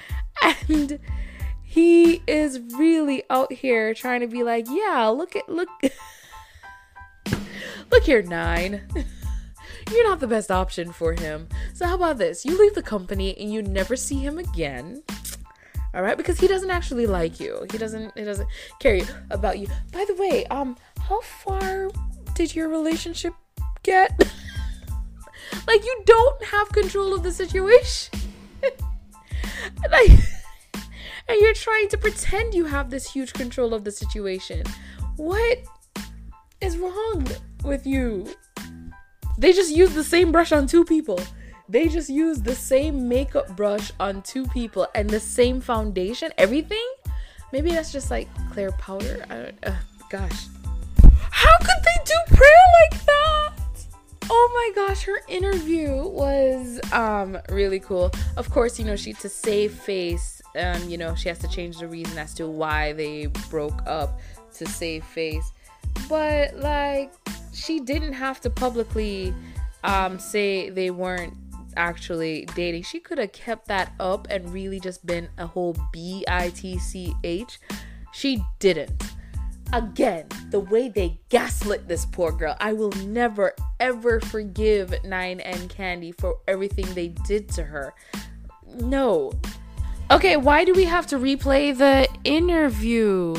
And 0.69 0.99
he 1.71 2.21
is 2.27 2.59
really 2.77 3.23
out 3.31 3.53
here 3.53 3.95
trying 3.95 4.23
to 4.23 4.27
be 4.27 4.43
like, 4.43 4.67
yeah, 4.69 5.07
look 5.07 5.37
at 5.37 5.49
look 5.49 5.69
look 7.93 8.03
here, 8.03 8.23
nine. 8.23 8.83
You're 9.93 10.09
not 10.09 10.19
the 10.19 10.27
best 10.27 10.51
option 10.51 10.91
for 10.91 11.13
him. 11.13 11.49
So 11.73 11.87
how 11.87 11.95
about 11.95 12.19
this? 12.19 12.45
You 12.45 12.59
leave 12.59 12.75
the 12.75 12.83
company 12.83 13.39
and 13.39 13.53
you 13.53 13.63
never 13.63 13.95
see 13.95 14.19
him 14.19 14.37
again. 14.37 15.05
All 15.95 16.03
right, 16.03 16.17
because 16.17 16.41
he 16.41 16.49
doesn't 16.49 16.73
actually 16.73 17.07
like 17.07 17.39
you. 17.39 17.65
He 17.71 17.79
doesn't. 17.79 18.19
He 18.19 18.25
doesn't 18.25 18.49
care 18.81 19.03
about 19.31 19.61
you. 19.61 19.69
By 19.93 20.05
the 20.09 20.17
way, 20.17 20.47
um, 20.47 20.77
how 20.99 21.21
far 21.21 21.89
did 22.35 22.53
your 22.53 22.69
relationship 22.69 23.35
get? 23.85 24.11
like 25.69 25.85
you 25.85 26.03
don't 26.05 26.45
have 26.47 26.69
control 26.71 27.15
of 27.15 27.23
the 27.23 27.31
situation. 27.31 28.19
like 29.89 30.11
and 31.31 31.41
you're 31.41 31.55
trying 31.55 31.89
to 31.89 31.97
pretend 31.97 32.55
you 32.55 32.65
have 32.65 32.91
this 32.91 33.09
huge 33.09 33.33
control 33.33 33.73
of 33.73 33.85
the 33.85 33.93
situation. 33.93 34.65
What 35.17 35.59
is 36.61 36.77
wrong 36.77 37.25
with 37.63 37.87
you? 37.87 38.35
They 39.39 39.53
just 39.53 39.71
use 39.71 39.95
the 39.95 40.03
same 40.03 40.33
brush 40.33 40.51
on 40.51 40.67
two 40.67 40.85
people. 40.85 41.21
They 41.69 41.87
just 41.87 42.11
use 42.11 42.43
the 42.43 42.55
same 42.55 43.09
makeup 43.09 43.55
brush 43.55 43.93
on 44.01 44.23
two 44.23 44.45
people 44.49 44.89
and 44.97 45.09
the 45.09 45.21
same 45.21 45.61
foundation, 45.61 46.33
everything. 46.37 46.85
Maybe 47.53 47.71
that's 47.71 47.93
just 47.93 48.11
like 48.11 48.29
clear 48.53 48.73
powder. 48.73 49.25
I 49.31 49.35
don't. 49.35 49.59
Uh, 49.63 49.77
gosh, 50.11 50.47
how 51.31 51.57
could 51.59 51.83
they 51.85 52.05
do 52.05 52.37
prayer 52.37 52.67
like 52.91 53.07
that? 53.07 53.10
Oh 54.33 54.73
my 54.75 54.87
gosh, 54.87 55.03
her 55.03 55.21
interview 55.29 56.05
was 56.07 56.81
um 56.93 57.37
really 57.49 57.81
cool. 57.81 58.13
Of 58.37 58.51
course, 58.51 58.79
you 58.79 58.85
know 58.85 58.97
she 58.97 59.13
to 59.15 59.29
save 59.29 59.75
face 59.75 60.41
um, 60.57 60.89
you 60.89 60.99
know, 60.99 61.15
she 61.15 61.29
has 61.29 61.39
to 61.41 61.49
change 61.49 61.79
the 61.79 61.89
reason 61.89 62.19
as 62.19 62.35
to 62.35 62.47
why 62.49 62.93
they 62.93 63.27
broke 63.51 63.87
up 63.87 64.21
to 64.55 64.67
save 64.67 65.05
face. 65.05 65.53
But 66.09 66.57
like, 66.57 67.13
she 67.53 67.81
didn't 67.81 68.15
have 68.15 68.41
to 68.43 68.51
publicly 68.51 69.35
um, 69.85 70.19
say 70.19 70.71
they 70.71 70.91
weren't 70.91 71.35
actually 71.77 72.47
dating. 72.55 72.83
She 72.83 72.99
could 72.99 73.19
have 73.19 73.33
kept 73.33 73.69
that 73.69 73.93
up 74.01 74.27
and 74.29 74.53
really 74.53 74.81
just 74.81 75.07
been 75.07 75.29
a 75.39 75.47
whole 75.47 75.77
B 75.93 76.25
I 76.27 76.51
T 76.51 76.79
C 76.79 77.15
H. 77.23 77.61
She 78.13 78.43
didn't. 78.59 79.03
Again, 79.73 80.27
the 80.51 80.61
way 80.61 80.89
they 80.89 81.21
gaslit 81.29 81.87
this 81.87 82.05
poor 82.05 82.33
girl, 82.33 82.57
I 82.61 82.73
will 82.73 82.93
never 83.07 83.55
ever 83.79 84.21
forgive 84.21 84.93
Nine 85.05 85.41
and 85.41 85.69
Candy 85.71 86.13
for 86.13 86.37
everything 86.49 86.93
they 86.95 87.09
did 87.09 87.49
to 87.51 87.63
her. 87.63 87.95
No, 88.67 89.33
Okay, 90.11 90.37
why 90.37 90.65
do 90.65 90.73
we 90.75 90.87
have 90.87 91.07
to 91.09 91.19
replay 91.19 91.77
the 91.77 92.09
interview? 92.25 93.37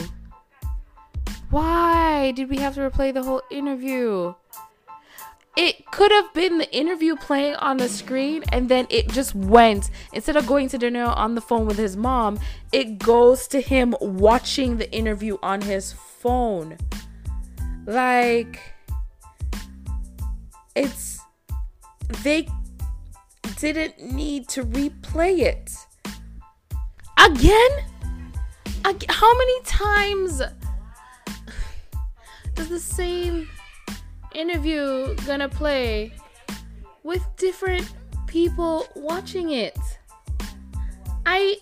Why 1.50 2.32
did 2.32 2.50
we 2.50 2.60
have 2.60 2.76
to 2.76 2.90
replay 2.90 3.14
the 3.14 3.24
whole 3.24 3.42
interview? 3.52 4.34
It 5.58 5.86
could 5.92 6.14
have 6.14 6.34
been 6.34 6.60
the 6.60 6.74
interview 6.74 7.18
playing 7.18 7.56
on 7.56 7.76
the 7.76 7.90
screen 7.90 8.46
and 8.54 8.70
then 8.70 8.88
it 8.90 9.10
just 9.10 9.36
went. 9.36 9.92
Instead 10.14 10.38
of 10.38 10.48
going 10.48 10.70
to 10.70 10.78
dinner 10.78 11.04
on 11.04 11.36
the 11.36 11.42
phone 11.42 11.66
with 11.66 11.78
his 11.78 11.98
mom, 11.98 12.40
it 12.72 13.00
goes 13.00 13.50
to 13.50 13.60
him 13.60 13.94
watching 14.00 14.78
the 14.78 14.90
interview 14.94 15.38
on 15.44 15.60
his 15.60 15.92
phone. 15.92 16.11
Like, 17.86 18.60
it's. 20.76 21.20
They 22.24 22.48
didn't 23.58 24.02
need 24.02 24.48
to 24.50 24.64
replay 24.64 25.40
it. 25.40 25.72
Again? 27.18 27.72
Ag- 28.86 29.06
how 29.10 29.38
many 29.38 29.62
times 29.64 30.42
does 32.56 32.70
the 32.70 32.80
same 32.80 33.48
interview 34.34 35.16
gonna 35.28 35.50
play 35.50 36.14
with 37.04 37.24
different 37.38 37.92
people 38.28 38.88
watching 38.96 39.52
it? 39.52 39.78
I 41.26 41.58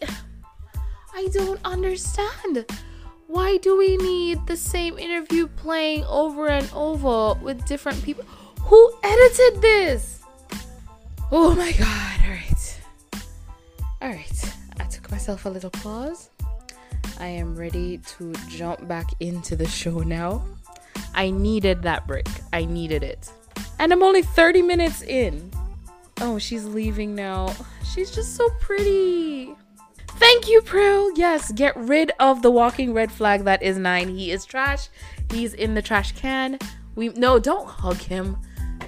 I 1.13 1.27
don't 1.33 1.59
understand. 1.65 2.65
Why 3.29 3.57
do 3.57 3.77
we 3.77 3.95
need 3.97 4.47
the 4.47 4.57
same 4.57 4.97
interview 4.97 5.45
playing 5.45 6.03
over 6.05 6.47
and 6.47 6.67
over 6.73 7.39
with 7.39 7.63
different 7.67 8.03
people? 8.03 8.23
Who 8.61 8.91
edited 9.03 9.61
this? 9.61 10.23
Oh 11.31 11.53
my 11.53 11.71
god, 11.73 12.21
alright. 12.23 12.81
Alright 14.01 14.55
I 14.79 14.83
took 14.85 15.11
myself 15.11 15.45
a 15.45 15.49
little 15.49 15.69
pause. 15.69 16.31
I 17.19 17.27
am 17.27 17.55
ready 17.55 17.99
to 18.17 18.33
jump 18.47 18.87
back 18.87 19.11
into 19.19 19.55
the 19.55 19.67
show 19.67 19.99
now. 19.99 20.43
I 21.13 21.29
needed 21.29 21.83
that 21.83 22.07
break. 22.07 22.27
I 22.51 22.65
needed 22.65 23.03
it. 23.03 23.31
And 23.77 23.93
I'm 23.93 24.01
only 24.01 24.23
30 24.23 24.63
minutes 24.63 25.03
in. 25.03 25.51
Oh, 26.19 26.39
she's 26.39 26.65
leaving 26.65 27.13
now. 27.13 27.55
She's 27.93 28.09
just 28.09 28.35
so 28.35 28.49
pretty. 28.59 29.53
Thank 30.19 30.49
you, 30.49 30.61
Prue. 30.61 31.13
Yes, 31.15 31.49
get 31.53 31.73
rid 31.77 32.11
of 32.19 32.41
the 32.41 32.51
walking 32.51 32.93
red 32.93 33.09
flag 33.09 33.45
that 33.45 33.63
is 33.63 33.77
nine. 33.77 34.09
He 34.09 34.31
is 34.31 34.43
trash. 34.43 34.89
He's 35.31 35.53
in 35.53 35.75
the 35.75 35.81
trash 35.81 36.11
can. 36.11 36.59
We 36.95 37.07
no, 37.09 37.39
don't 37.39 37.65
hug 37.65 37.95
him. 37.95 38.35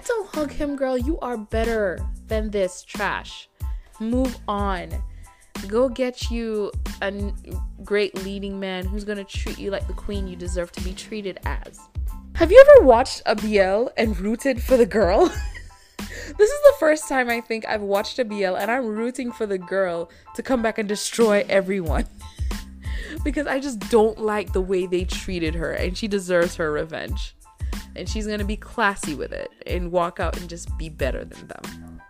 Don't 0.05 0.35
hug 0.35 0.51
him, 0.51 0.75
girl. 0.75 0.97
You 0.97 1.17
are 1.19 1.37
better 1.37 1.99
than 2.27 2.49
this 2.51 2.83
trash. 2.83 3.47
Move 4.01 4.37
on. 4.49 4.89
Go 5.67 5.87
get 5.87 6.29
you 6.29 6.69
a 7.01 7.31
great 7.81 8.13
leading 8.25 8.59
man 8.59 8.85
who's 8.85 9.05
gonna 9.05 9.23
treat 9.23 9.57
you 9.57 9.71
like 9.71 9.87
the 9.87 9.93
queen 9.93 10.27
you 10.27 10.35
deserve 10.35 10.73
to 10.73 10.81
be 10.81 10.93
treated 10.93 11.39
as. 11.45 11.79
Have 12.33 12.51
you 12.51 12.61
ever 12.67 12.85
watched 12.85 13.21
a 13.25 13.35
BL 13.35 13.87
and 13.95 14.19
rooted 14.19 14.61
for 14.61 14.75
the 14.75 14.85
girl? 14.85 15.31
this 16.37 16.49
is 16.49 16.61
the 16.61 16.75
first 16.79 17.07
time 17.07 17.29
I 17.29 17.41
think 17.41 17.67
I've 17.67 17.81
watched 17.81 18.19
a 18.19 18.25
BL 18.25 18.55
and 18.55 18.69
I'm 18.69 18.85
rooting 18.85 19.31
for 19.31 19.45
the 19.45 19.57
girl 19.57 20.09
to 20.35 20.43
come 20.43 20.61
back 20.61 20.77
and 20.77 20.87
destroy 20.87 21.45
everyone. 21.49 22.07
because 23.23 23.47
I 23.47 23.59
just 23.59 23.79
don't 23.89 24.17
like 24.19 24.53
the 24.53 24.61
way 24.61 24.85
they 24.85 25.03
treated 25.03 25.55
her 25.55 25.71
and 25.71 25.97
she 25.97 26.07
deserves 26.07 26.55
her 26.55 26.71
revenge. 26.71 27.35
And 27.95 28.07
she's 28.07 28.25
gonna 28.25 28.45
be 28.45 28.57
classy 28.57 29.15
with 29.15 29.31
it 29.31 29.51
and 29.67 29.91
walk 29.91 30.19
out 30.19 30.39
and 30.39 30.49
just 30.49 30.75
be 30.77 30.89
better 30.89 31.25
than 31.25 31.47
them. 31.47 32.01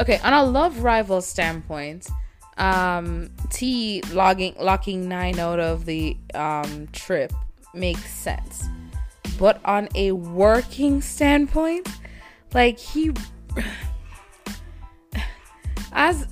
Okay, 0.00 0.18
on 0.22 0.32
a 0.32 0.44
love 0.44 0.84
rival 0.84 1.20
standpoint, 1.20 2.08
um, 2.56 3.30
T 3.50 4.02
logging 4.12 4.54
locking 4.58 5.08
nine 5.08 5.38
out 5.38 5.60
of 5.60 5.86
the 5.86 6.16
um, 6.34 6.88
trip 6.92 7.32
makes 7.74 8.12
sense. 8.12 8.66
But 9.38 9.60
on 9.64 9.88
a 9.94 10.12
working 10.12 11.00
standpoint, 11.00 11.88
Like 12.54 12.78
he 12.78 13.12
as 15.92 16.26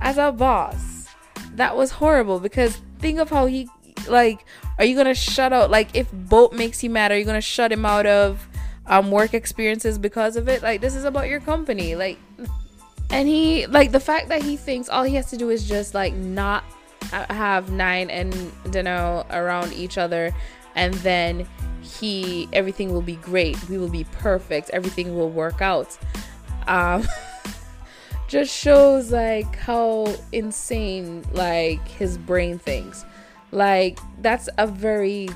as 0.00 0.18
a 0.18 0.32
boss, 0.32 1.08
that 1.54 1.76
was 1.76 1.90
horrible 1.90 2.40
because 2.40 2.80
think 2.98 3.18
of 3.18 3.30
how 3.30 3.46
he 3.46 3.68
like 4.08 4.44
are 4.78 4.84
you 4.84 4.96
gonna 4.96 5.14
shut 5.14 5.52
out 5.52 5.70
like 5.70 5.94
if 5.94 6.10
boat 6.12 6.52
makes 6.52 6.82
you 6.82 6.90
mad 6.90 7.10
are 7.10 7.18
you 7.18 7.24
gonna 7.24 7.40
shut 7.40 7.72
him 7.72 7.84
out 7.84 8.06
of 8.06 8.48
um 8.86 9.10
work 9.10 9.34
experiences 9.34 9.98
because 9.98 10.36
of 10.36 10.48
it? 10.48 10.62
Like 10.62 10.80
this 10.80 10.94
is 10.94 11.04
about 11.04 11.28
your 11.28 11.40
company 11.40 11.94
like 11.94 12.18
and 13.10 13.28
he 13.28 13.66
like 13.66 13.92
the 13.92 14.00
fact 14.00 14.28
that 14.28 14.42
he 14.42 14.56
thinks 14.56 14.88
all 14.88 15.02
he 15.02 15.14
has 15.14 15.30
to 15.30 15.36
do 15.36 15.50
is 15.50 15.68
just 15.68 15.94
like 15.94 16.14
not 16.14 16.64
have 17.12 17.70
nine 17.70 18.10
and 18.10 18.52
Dano 18.70 19.26
around 19.30 19.72
each 19.72 19.98
other 19.98 20.34
and 20.74 20.94
then 20.94 21.46
he 21.86 22.48
everything 22.52 22.92
will 22.92 23.02
be 23.02 23.16
great. 23.16 23.56
We 23.68 23.78
will 23.78 23.88
be 23.88 24.04
perfect. 24.04 24.70
Everything 24.70 25.14
will 25.16 25.30
work 25.30 25.60
out. 25.62 25.96
Um 26.66 27.06
just 28.28 28.52
shows 28.52 29.12
like 29.12 29.56
how 29.56 30.14
insane 30.32 31.24
like 31.32 31.86
his 31.86 32.18
brain 32.18 32.58
thinks. 32.58 33.04
Like 33.52 33.98
that's 34.20 34.48
a 34.58 34.66
very 34.66 35.28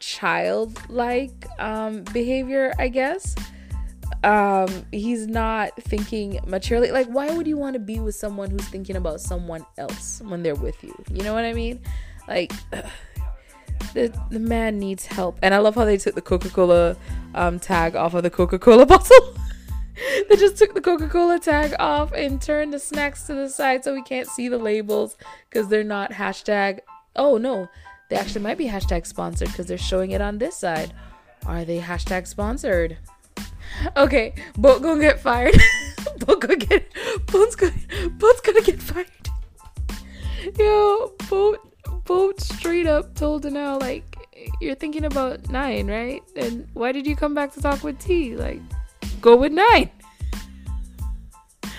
childlike 0.00 1.46
um 1.58 2.02
behavior 2.12 2.74
i 2.78 2.88
guess. 2.88 3.34
Um 4.22 4.68
he's 4.92 5.26
not 5.26 5.74
thinking 5.82 6.38
maturely 6.46 6.90
like 6.90 7.06
why 7.06 7.34
would 7.34 7.46
you 7.46 7.56
want 7.56 7.74
to 7.74 7.80
be 7.80 7.98
with 8.00 8.14
someone 8.14 8.50
who's 8.50 8.68
thinking 8.68 8.96
about 8.96 9.20
someone 9.20 9.64
else 9.78 10.20
when 10.24 10.42
they're 10.42 10.54
with 10.54 10.82
you? 10.84 10.94
You 11.10 11.22
know 11.22 11.32
what 11.32 11.44
i 11.44 11.54
mean? 11.54 11.80
Like 12.28 12.52
the, 13.92 14.12
the 14.30 14.38
man 14.38 14.78
needs 14.78 15.06
help. 15.06 15.38
And 15.42 15.54
i 15.54 15.58
love 15.58 15.74
how 15.74 15.84
they 15.84 15.96
took 15.96 16.14
the 16.14 16.22
coca-cola 16.22 16.96
um 17.34 17.58
tag 17.58 17.96
off 17.96 18.14
of 18.14 18.22
the 18.22 18.30
coca-cola 18.30 18.86
bottle. 18.94 19.34
They 20.28 20.36
just 20.36 20.56
took 20.56 20.74
the 20.74 20.80
coca-cola 20.80 21.38
tag 21.38 21.74
off 21.78 22.12
and 22.12 22.40
turned 22.42 22.74
the 22.74 22.78
snacks 22.78 23.24
to 23.24 23.34
the 23.34 23.48
side 23.48 23.84
so 23.84 23.94
we 23.94 24.02
can't 24.02 24.28
see 24.28 24.48
the 24.48 24.58
labels 24.58 25.16
because 25.48 25.68
they're 25.68 25.84
not 25.84 26.12
hashtag 26.12 26.80
oh 27.16 27.38
no. 27.38 27.68
They 28.10 28.16
actually 28.16 28.42
might 28.42 28.58
be 28.58 28.66
hashtag 28.66 29.06
sponsored 29.06 29.48
because 29.48 29.66
they're 29.66 29.78
showing 29.78 30.10
it 30.10 30.20
on 30.20 30.38
this 30.38 30.56
side. 30.56 30.92
Are 31.46 31.64
they 31.64 31.78
hashtag 31.78 32.26
sponsored? 32.26 32.98
Okay, 33.96 34.34
Boat 34.56 34.82
gonna 34.82 35.00
get 35.00 35.20
fired. 35.20 35.54
Boat 36.18 36.40
gonna 36.40 36.56
get 36.56 36.92
Boat's 37.26 37.56
gonna 37.56 37.72
Boat's 38.10 38.40
gonna 38.40 38.62
get 38.62 38.80
fired. 38.80 39.06
Yo, 40.58 41.12
Boat 41.28 41.73
Boat 42.04 42.40
straight 42.40 42.86
up 42.86 43.14
told 43.14 43.44
Danelle 43.44 43.80
like 43.80 44.14
you're 44.60 44.74
thinking 44.74 45.04
about 45.04 45.48
nine, 45.48 45.86
right? 45.86 46.22
And 46.36 46.66
why 46.74 46.92
did 46.92 47.06
you 47.06 47.16
come 47.16 47.34
back 47.34 47.52
to 47.54 47.62
talk 47.62 47.82
with 47.82 47.98
T? 47.98 48.36
Like, 48.36 48.60
go 49.20 49.36
with 49.36 49.52
nine. 49.52 49.90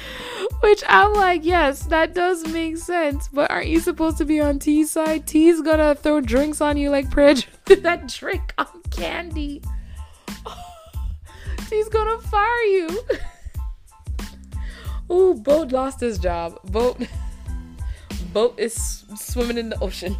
Which 0.61 0.83
I'm 0.87 1.13
like, 1.13 1.45
yes, 1.45 1.83
that 1.87 2.13
does 2.13 2.47
make 2.47 2.77
sense. 2.77 3.27
But 3.27 3.51
aren't 3.51 3.67
you 3.67 3.79
supposed 3.79 4.17
to 4.17 4.25
be 4.25 4.39
on 4.39 4.59
T's 4.59 4.91
side? 4.91 5.27
T's 5.27 5.61
gonna 5.61 5.95
throw 5.95 6.21
drinks 6.21 6.61
on 6.61 6.77
you 6.77 6.89
like 6.89 7.11
Pridge. 7.11 7.47
that 7.65 8.07
drink 8.07 8.53
on 8.57 8.81
candy. 8.89 9.61
He's 11.69 11.89
gonna 11.89 12.19
fire 12.21 12.63
you. 12.63 12.99
oh, 15.09 15.33
Boat 15.35 15.71
lost 15.71 15.99
his 15.99 16.17
job. 16.17 16.59
Boat, 16.71 16.99
Boat 18.35 18.59
is 18.59 19.05
swimming 19.15 19.57
in 19.57 19.69
the 19.69 19.79
ocean. 19.79 20.17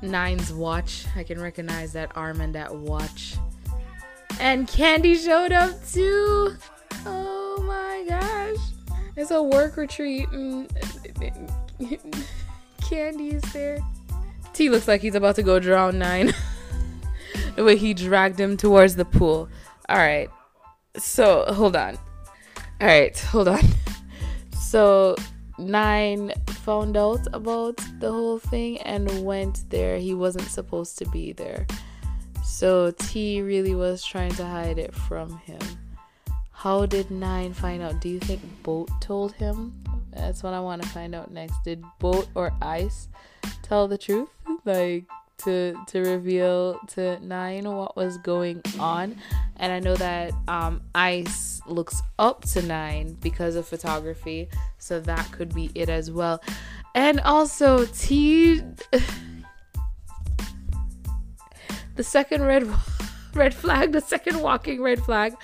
Nine's 0.00 0.54
watch. 0.54 1.04
I 1.14 1.22
can 1.22 1.38
recognize 1.38 1.92
that 1.92 2.16
arm 2.16 2.40
and 2.40 2.54
that 2.54 2.74
watch. 2.74 3.34
And 4.40 4.66
Candy 4.66 5.14
showed 5.16 5.52
up 5.52 5.72
too. 5.86 6.56
Oh 7.04 7.62
my 7.66 8.06
gosh. 8.08 8.96
It's 9.16 9.30
a 9.32 9.42
work 9.42 9.76
retreat. 9.76 10.26
Mm. 10.30 10.70
And 11.20 12.26
Candy 12.80 13.32
is 13.34 13.42
there. 13.52 13.78
T 14.54 14.70
looks 14.70 14.88
like 14.88 15.02
he's 15.02 15.14
about 15.14 15.34
to 15.34 15.42
go 15.42 15.60
drown 15.60 15.98
Nine. 15.98 16.32
the 17.56 17.64
way 17.64 17.76
he 17.76 17.92
dragged 17.92 18.40
him 18.40 18.56
towards 18.56 18.96
the 18.96 19.04
pool. 19.04 19.50
All 19.90 19.98
right. 19.98 20.30
So, 20.96 21.44
hold 21.52 21.76
on. 21.76 21.98
All 22.80 22.86
right, 22.86 23.18
hold 23.18 23.48
on. 23.48 23.60
So, 24.58 25.16
Nine 25.58 26.32
found 26.48 26.96
out 26.96 27.26
about 27.32 27.76
the 28.00 28.10
whole 28.10 28.38
thing 28.38 28.78
and 28.82 29.24
went 29.24 29.68
there. 29.70 29.98
He 29.98 30.14
wasn't 30.14 30.48
supposed 30.48 30.98
to 30.98 31.08
be 31.10 31.32
there. 31.32 31.66
So, 32.44 32.90
T 32.92 33.40
really 33.40 33.74
was 33.74 34.04
trying 34.04 34.32
to 34.32 34.44
hide 34.44 34.78
it 34.78 34.94
from 34.94 35.38
him. 35.38 35.60
How 36.50 36.86
did 36.86 37.10
Nine 37.10 37.52
find 37.52 37.82
out? 37.82 38.00
Do 38.00 38.08
you 38.08 38.20
think 38.20 38.40
Boat 38.62 38.90
told 39.00 39.32
him? 39.32 39.82
That's 40.12 40.42
what 40.42 40.54
I 40.54 40.60
want 40.60 40.82
to 40.82 40.88
find 40.88 41.14
out 41.14 41.30
next. 41.30 41.62
Did 41.64 41.82
Boat 41.98 42.28
or 42.34 42.52
Ice 42.62 43.08
tell 43.62 43.88
the 43.88 43.98
truth? 43.98 44.28
Like, 44.64 45.06
to 45.38 45.76
to 45.88 46.00
reveal 46.00 46.78
to 46.88 47.18
Nine 47.20 47.64
what 47.64 47.96
was 47.96 48.18
going 48.18 48.62
on, 48.78 49.16
and 49.56 49.72
I 49.72 49.80
know 49.80 49.96
that 49.96 50.32
um, 50.48 50.82
Ice 50.94 51.60
looks 51.66 52.02
up 52.18 52.44
to 52.46 52.62
Nine 52.62 53.16
because 53.20 53.56
of 53.56 53.66
photography, 53.66 54.48
so 54.78 55.00
that 55.00 55.30
could 55.32 55.54
be 55.54 55.70
it 55.74 55.88
as 55.88 56.10
well. 56.10 56.42
And 56.94 57.20
also 57.20 57.86
T, 57.86 58.60
the 61.96 62.04
second 62.04 62.44
red 62.44 62.68
red 63.34 63.54
flag, 63.54 63.92
the 63.92 64.00
second 64.00 64.40
walking 64.40 64.82
red 64.82 65.00
flag, 65.00 65.34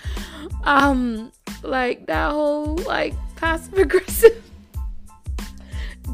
um, 0.64 1.33
like 1.62 2.07
that 2.07 2.31
whole 2.31 2.77
like 2.77 3.14
passive 3.37 3.79
aggressive 3.79 4.47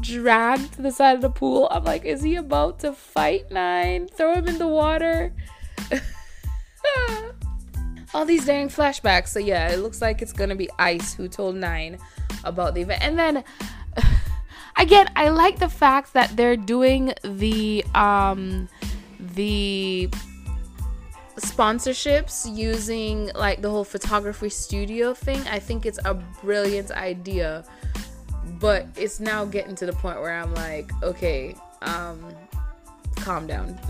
dragged 0.01 0.73
to 0.73 0.81
the 0.81 0.91
side 0.91 1.15
of 1.15 1.21
the 1.21 1.29
pool. 1.29 1.67
I'm 1.71 1.83
like, 1.83 2.05
is 2.05 2.21
he 2.21 2.35
about 2.35 2.79
to 2.79 2.93
fight 2.93 3.51
Nine? 3.51 4.07
Throw 4.07 4.33
him 4.35 4.47
in 4.47 4.57
the 4.57 4.67
water. 4.67 5.33
All 8.13 8.25
these 8.25 8.45
dang 8.45 8.69
flashbacks. 8.69 9.29
So 9.29 9.39
yeah, 9.39 9.69
it 9.69 9.77
looks 9.79 10.01
like 10.01 10.21
it's 10.21 10.33
gonna 10.33 10.55
be 10.55 10.69
Ice 10.79 11.13
who 11.13 11.27
told 11.27 11.55
Nine 11.55 11.97
about 12.43 12.75
the 12.75 12.81
event. 12.81 13.01
And 13.03 13.19
then 13.19 13.43
again, 14.77 15.09
I 15.15 15.29
like 15.29 15.59
the 15.59 15.69
fact 15.69 16.13
that 16.13 16.35
they're 16.37 16.57
doing 16.57 17.13
the 17.23 17.83
um 17.93 18.69
the 19.19 20.09
sponsorships 21.37 22.47
using 22.55 23.29
like 23.35 23.61
the 23.61 23.69
whole 23.69 23.83
photography 23.83 24.49
studio 24.49 25.13
thing. 25.13 25.41
I 25.47 25.59
think 25.59 25.85
it's 25.85 25.99
a 26.05 26.13
brilliant 26.13 26.91
idea 26.91 27.65
but 28.59 28.87
it's 28.95 29.19
now 29.19 29.45
getting 29.45 29.75
to 29.75 29.85
the 29.85 29.93
point 29.93 30.19
where 30.19 30.33
I'm 30.33 30.53
like, 30.53 30.91
okay, 31.03 31.55
um, 31.81 32.23
calm 33.17 33.47
down. 33.47 33.79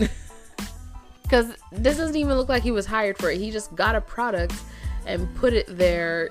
Because 1.22 1.56
this 1.72 1.96
doesn't 1.96 2.14
even 2.14 2.36
look 2.36 2.48
like 2.48 2.62
he 2.62 2.70
was 2.70 2.86
hired 2.86 3.18
for 3.18 3.32
it. 3.32 3.38
He 3.38 3.50
just 3.50 3.74
got 3.74 3.96
a 3.96 4.00
product 4.00 4.54
and 5.06 5.34
put 5.34 5.54
it 5.54 5.66
there 5.68 6.30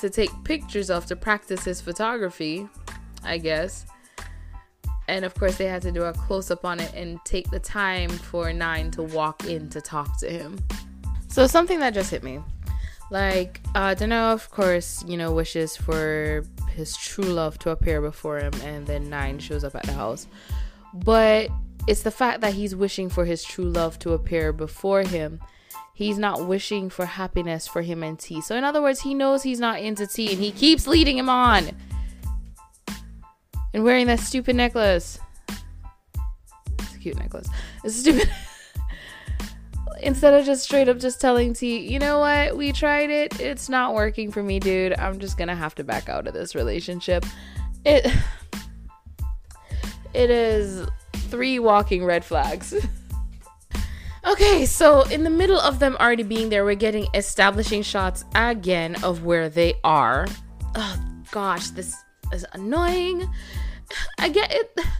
to 0.00 0.10
take 0.10 0.30
pictures 0.42 0.90
of 0.90 1.06
to 1.06 1.14
practice 1.14 1.64
his 1.64 1.80
photography, 1.80 2.68
I 3.22 3.38
guess. 3.38 3.86
And 5.06 5.24
of 5.24 5.32
course, 5.34 5.58
they 5.58 5.66
had 5.66 5.80
to 5.82 5.92
do 5.92 6.02
a 6.02 6.12
close 6.12 6.50
up 6.50 6.64
on 6.64 6.80
it 6.80 6.92
and 6.92 7.20
take 7.24 7.50
the 7.50 7.60
time 7.60 8.08
for 8.08 8.52
Nine 8.52 8.90
to 8.92 9.04
walk 9.04 9.44
in 9.44 9.70
to 9.70 9.80
talk 9.80 10.18
to 10.18 10.28
him. 10.28 10.58
So, 11.28 11.46
something 11.46 11.78
that 11.78 11.94
just 11.94 12.10
hit 12.10 12.24
me. 12.24 12.40
Like, 13.10 13.60
uh, 13.74 13.94
Dano, 13.94 14.32
of 14.32 14.50
course, 14.50 15.04
you 15.06 15.16
know, 15.16 15.32
wishes 15.32 15.76
for 15.76 16.44
his 16.74 16.96
true 16.96 17.24
love 17.24 17.58
to 17.60 17.70
appear 17.70 18.00
before 18.00 18.38
him, 18.38 18.52
and 18.64 18.86
then 18.86 19.10
Nine 19.10 19.38
shows 19.38 19.64
up 19.64 19.74
at 19.74 19.82
the 19.82 19.92
house. 19.92 20.26
But 20.94 21.50
it's 21.86 22.02
the 22.02 22.10
fact 22.10 22.40
that 22.40 22.54
he's 22.54 22.74
wishing 22.74 23.08
for 23.08 23.24
his 23.24 23.44
true 23.44 23.64
love 23.64 23.98
to 24.00 24.12
appear 24.12 24.52
before 24.52 25.02
him. 25.02 25.40
He's 25.94 26.18
not 26.18 26.46
wishing 26.46 26.88
for 26.88 27.04
happiness 27.04 27.66
for 27.68 27.82
him 27.82 28.02
and 28.02 28.18
T. 28.18 28.40
So, 28.40 28.56
in 28.56 28.64
other 28.64 28.80
words, 28.80 29.00
he 29.00 29.14
knows 29.14 29.42
he's 29.42 29.60
not 29.60 29.80
into 29.80 30.06
T, 30.06 30.32
and 30.32 30.40
he 30.40 30.50
keeps 30.50 30.86
leading 30.86 31.18
him 31.18 31.28
on. 31.28 31.70
And 33.74 33.84
wearing 33.84 34.06
that 34.06 34.20
stupid 34.20 34.56
necklace. 34.56 35.18
It's 36.78 36.94
a 36.94 36.98
cute 36.98 37.18
necklace. 37.18 37.48
It's 37.84 37.96
stupid. 37.96 38.30
instead 40.00 40.34
of 40.34 40.44
just 40.44 40.64
straight 40.64 40.88
up 40.88 40.98
just 40.98 41.20
telling 41.20 41.54
T, 41.54 41.78
you 41.78 41.98
know 41.98 42.18
what, 42.18 42.56
we 42.56 42.72
tried 42.72 43.10
it, 43.10 43.40
it's 43.40 43.68
not 43.68 43.94
working 43.94 44.30
for 44.30 44.42
me, 44.42 44.58
dude. 44.58 44.98
I'm 44.98 45.18
just 45.18 45.36
gonna 45.36 45.56
have 45.56 45.74
to 45.76 45.84
back 45.84 46.08
out 46.08 46.26
of 46.26 46.34
this 46.34 46.54
relationship. 46.54 47.24
It 47.84 48.06
it 50.14 50.30
is 50.30 50.86
three 51.14 51.58
walking 51.58 52.04
red 52.04 52.24
flags. 52.24 52.74
okay, 54.26 54.66
so 54.66 55.02
in 55.02 55.24
the 55.24 55.30
middle 55.30 55.60
of 55.60 55.78
them 55.78 55.96
already 56.00 56.22
being 56.22 56.48
there, 56.48 56.64
we're 56.64 56.74
getting 56.74 57.06
establishing 57.14 57.82
shots 57.82 58.24
again 58.34 59.02
of 59.02 59.24
where 59.24 59.48
they 59.48 59.74
are. 59.84 60.26
Oh 60.74 61.00
gosh, 61.30 61.68
this 61.68 61.96
is 62.32 62.46
annoying. 62.52 63.28
I 64.18 64.28
get 64.28 64.52
it. 64.52 64.78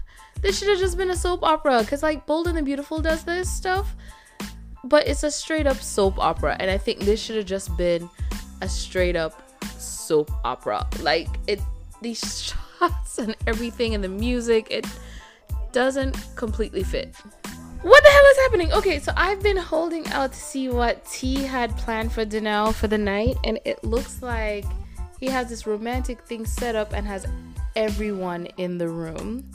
This 0.41 0.59
should 0.59 0.71
have 0.71 0.81
just 0.81 0.97
been 0.97 1.11
a 1.11 1.15
soap 1.15 1.45
opera 1.45 1.83
because, 1.83 2.03
like, 2.03 2.27
Bold 2.27 2.49
and 2.49 2.59
the 2.59 2.63
Beautiful 2.63 3.01
does 3.01 3.23
this 3.23 3.49
stuff 3.49 3.95
but 4.85 5.07
it's 5.07 5.23
a 5.23 5.31
straight 5.31 5.67
up 5.67 5.79
soap 5.79 6.19
opera, 6.19 6.57
and 6.59 6.71
I 6.71 6.79
think 6.79 7.01
this 7.01 7.21
should 7.21 7.37
have 7.37 7.47
just 7.47 7.77
been 7.77 8.09
a 8.61 8.69
straight 8.69 9.17
up 9.17 9.43
soap 9.79 10.31
opera. 10.45 10.87
Like 11.01 11.29
it, 11.47 11.61
these 12.01 12.21
shots 12.81 13.19
and 13.19 13.37
everything, 13.47 13.95
and 13.95 14.03
the 14.03 14.09
music, 14.09 14.69
it 14.71 14.87
doesn't 15.73 16.17
completely 16.37 16.83
fit. 16.83 17.15
What 17.83 18.05
the 18.05 18.11
hell 18.11 18.25
is 18.31 18.37
happening? 18.39 18.73
Okay, 18.73 19.01
so 19.01 19.13
I've 19.17 19.43
been 19.43 19.57
holding 19.57 20.07
out 20.09 20.33
to 20.33 20.39
see 20.39 20.69
what 20.69 21.05
T 21.07 21.43
had 21.43 21.77
planned 21.77 22.13
for 22.13 22.25
Danelle 22.25 22.73
for 22.73 22.87
the 22.87 22.99
night, 22.99 23.37
and 23.45 23.59
it 23.65 23.83
looks 23.83 24.23
like 24.23 24.65
he 25.19 25.27
has 25.27 25.49
this 25.49 25.67
romantic 25.67 26.21
thing 26.23 26.47
set 26.47 26.77
up 26.77 26.93
and 26.93 27.07
has 27.07 27.27
everyone 27.75 28.47
in 28.57 28.79
the 28.79 28.89
room. 28.89 29.51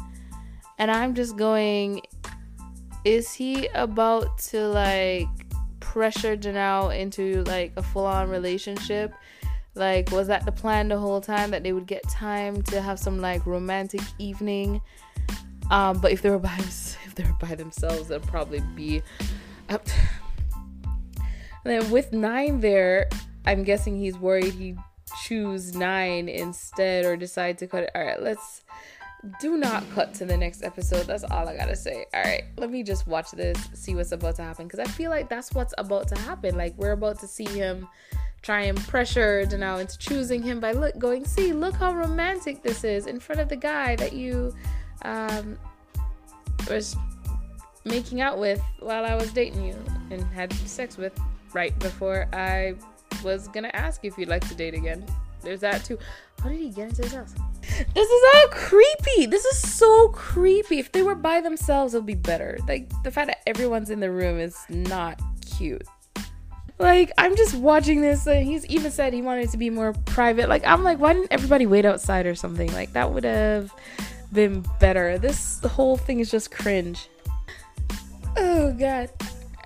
And 0.77 0.91
I'm 0.91 1.15
just 1.15 1.37
going, 1.37 2.01
is 3.07 3.33
he 3.33 3.67
about 3.67 4.37
to 4.37 4.67
like 4.67 5.29
pressure 5.79 6.35
Danelle 6.35 6.97
into 6.97 7.41
like 7.43 7.71
a 7.77 7.81
full 7.81 8.05
on 8.05 8.29
relationship? 8.29 9.13
Like, 9.75 10.11
was 10.11 10.27
that 10.27 10.43
the 10.45 10.51
plan 10.51 10.89
the 10.89 10.97
whole 10.97 11.21
time 11.21 11.51
that 11.51 11.63
they 11.63 11.71
would 11.71 11.87
get 11.87 12.03
time 12.09 12.61
to 12.63 12.81
have 12.81 12.99
some 12.99 13.21
like 13.21 13.45
romantic 13.45 14.01
evening? 14.17 14.81
Um, 15.71 16.01
but 16.01 16.11
if 16.11 16.21
they 16.21 16.29
were 16.29 16.39
by 16.39 16.55
if 16.59 17.15
they 17.15 17.23
were 17.23 17.37
by 17.39 17.55
themselves, 17.55 18.11
it'd 18.11 18.27
probably 18.27 18.59
be 18.75 19.01
up. 19.69 19.85
To... 19.85 19.93
And 21.63 21.81
then 21.81 21.91
with 21.91 22.11
nine 22.11 22.59
there, 22.59 23.07
I'm 23.45 23.63
guessing 23.63 23.97
he's 23.97 24.17
worried 24.17 24.53
he 24.53 24.75
choose 25.23 25.75
nine 25.75 26.27
instead 26.27 27.05
or 27.05 27.15
decide 27.15 27.57
to 27.59 27.67
cut 27.67 27.83
it. 27.83 27.91
All 27.95 28.03
right, 28.03 28.21
let's 28.21 28.63
do 29.41 29.57
not 29.57 29.83
cut 29.91 30.13
to 30.15 30.25
the 30.25 30.37
next 30.37 30.63
episode. 30.63 31.07
That's 31.07 31.23
all 31.23 31.47
I 31.47 31.55
gotta 31.55 31.75
say. 31.75 32.05
All 32.13 32.23
right, 32.23 32.43
let 32.57 32.69
me 32.69 32.83
just 32.83 33.07
watch 33.07 33.31
this, 33.31 33.57
see 33.73 33.95
what's 33.95 34.11
about 34.11 34.35
to 34.35 34.43
happen, 34.43 34.67
because 34.67 34.79
I 34.79 34.85
feel 34.85 35.09
like 35.09 35.29
that's 35.29 35.53
what's 35.53 35.73
about 35.77 36.07
to 36.09 36.19
happen. 36.19 36.55
Like 36.55 36.77
we're 36.77 36.91
about 36.91 37.19
to 37.19 37.27
see 37.27 37.45
him 37.45 37.87
try 38.41 38.61
and 38.61 38.77
pressure 38.87 39.45
Danelle 39.45 39.81
into 39.81 39.97
choosing 39.97 40.41
him 40.41 40.59
by 40.59 40.71
look 40.71 40.97
going, 40.97 41.25
see, 41.25 41.51
look 41.53 41.75
how 41.75 41.93
romantic 41.93 42.61
this 42.61 42.83
is 42.83 43.07
in 43.07 43.19
front 43.19 43.41
of 43.41 43.49
the 43.49 43.55
guy 43.55 43.95
that 43.95 44.13
you 44.13 44.53
um, 45.01 45.57
was 46.69 46.95
making 47.83 48.21
out 48.21 48.37
with 48.37 48.61
while 48.79 49.05
I 49.05 49.15
was 49.15 49.31
dating 49.31 49.65
you 49.65 49.75
and 50.11 50.23
had 50.33 50.53
sex 50.53 50.97
with 50.97 51.17
right 51.53 51.77
before 51.79 52.27
I 52.33 52.75
was 53.23 53.47
gonna 53.47 53.71
ask 53.73 54.05
if 54.05 54.17
you'd 54.17 54.29
like 54.29 54.47
to 54.47 54.55
date 54.55 54.75
again. 54.75 55.05
There's 55.41 55.61
that 55.61 55.83
too. 55.83 55.97
How 56.41 56.49
did 56.49 56.59
he 56.59 56.69
get 56.69 56.89
into 56.89 57.01
his 57.01 57.13
house? 57.13 57.33
This 57.93 58.09
is 58.09 58.23
all 58.35 58.47
creepy. 58.49 59.25
This 59.27 59.45
is 59.45 59.57
so 59.57 60.09
creepy. 60.09 60.79
If 60.79 60.91
they 60.91 61.03
were 61.03 61.15
by 61.15 61.41
themselves, 61.41 61.93
it'll 61.93 62.05
be 62.05 62.15
better. 62.15 62.57
Like 62.67 62.89
the 63.03 63.11
fact 63.11 63.27
that 63.27 63.47
everyone's 63.47 63.89
in 63.89 63.99
the 63.99 64.11
room 64.11 64.39
is 64.39 64.57
not 64.69 65.21
cute. 65.57 65.83
Like 66.79 67.11
I'm 67.17 67.35
just 67.35 67.55
watching 67.55 68.01
this, 68.01 68.27
and 68.27 68.45
he's 68.45 68.65
even 68.67 68.91
said 68.91 69.13
he 69.13 69.21
wanted 69.21 69.49
to 69.49 69.57
be 69.57 69.69
more 69.69 69.93
private. 70.05 70.49
Like 70.49 70.65
I'm 70.65 70.83
like, 70.83 70.99
why 70.99 71.13
didn't 71.13 71.31
everybody 71.31 71.65
wait 71.65 71.85
outside 71.85 72.25
or 72.25 72.35
something? 72.35 72.71
Like 72.73 72.93
that 72.93 73.11
would 73.11 73.23
have 73.23 73.73
been 74.31 74.63
better. 74.79 75.17
This 75.17 75.59
whole 75.61 75.97
thing 75.97 76.19
is 76.19 76.29
just 76.29 76.51
cringe. 76.51 77.09
Oh 78.35 78.71
god. 78.73 79.09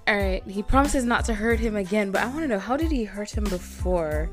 Alright, 0.09 0.43
he 0.43 0.63
promises 0.63 1.05
not 1.05 1.25
to 1.25 1.33
hurt 1.33 1.59
him 1.59 1.75
again, 1.75 2.11
but 2.11 2.21
I 2.23 2.27
want 2.27 2.39
to 2.41 2.47
know 2.47 2.59
how 2.59 2.75
did 2.75 2.91
he 2.91 3.03
hurt 3.03 3.29
him 3.31 3.43
before? 3.45 4.29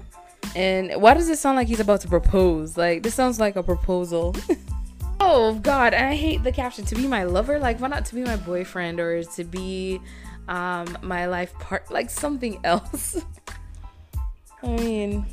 And 0.57 1.01
why 1.01 1.14
does 1.14 1.29
it 1.29 1.38
sound 1.38 1.57
like 1.57 1.68
he's 1.68 1.81
about 1.81 2.01
to 2.03 2.09
propose? 2.09 2.77
Like, 2.77 3.03
this 3.03 3.14
sounds 3.14 3.38
like 3.38 3.57
a 3.57 3.62
proposal. 3.62 4.35
oh, 5.20 5.55
God. 5.61 5.94
I 5.94 6.14
hate 6.14 6.42
the 6.42 6.53
caption 6.53 6.85
to 6.87 6.94
be 6.94 7.07
my 7.07 7.24
lover. 7.24 7.59
Like, 7.59 7.81
why 7.81 7.88
not 7.88 8.05
to 8.07 8.14
be 8.14 8.22
my 8.22 8.37
boyfriend 8.37 9.01
or 9.01 9.22
to 9.22 9.44
be 9.44 10.01
um, 10.48 10.98
my 11.03 11.27
life 11.27 11.53
part? 11.55 11.90
Like, 11.90 12.11
something 12.11 12.61
else. 12.64 13.24
I 14.62 14.66
mean, 14.66 15.27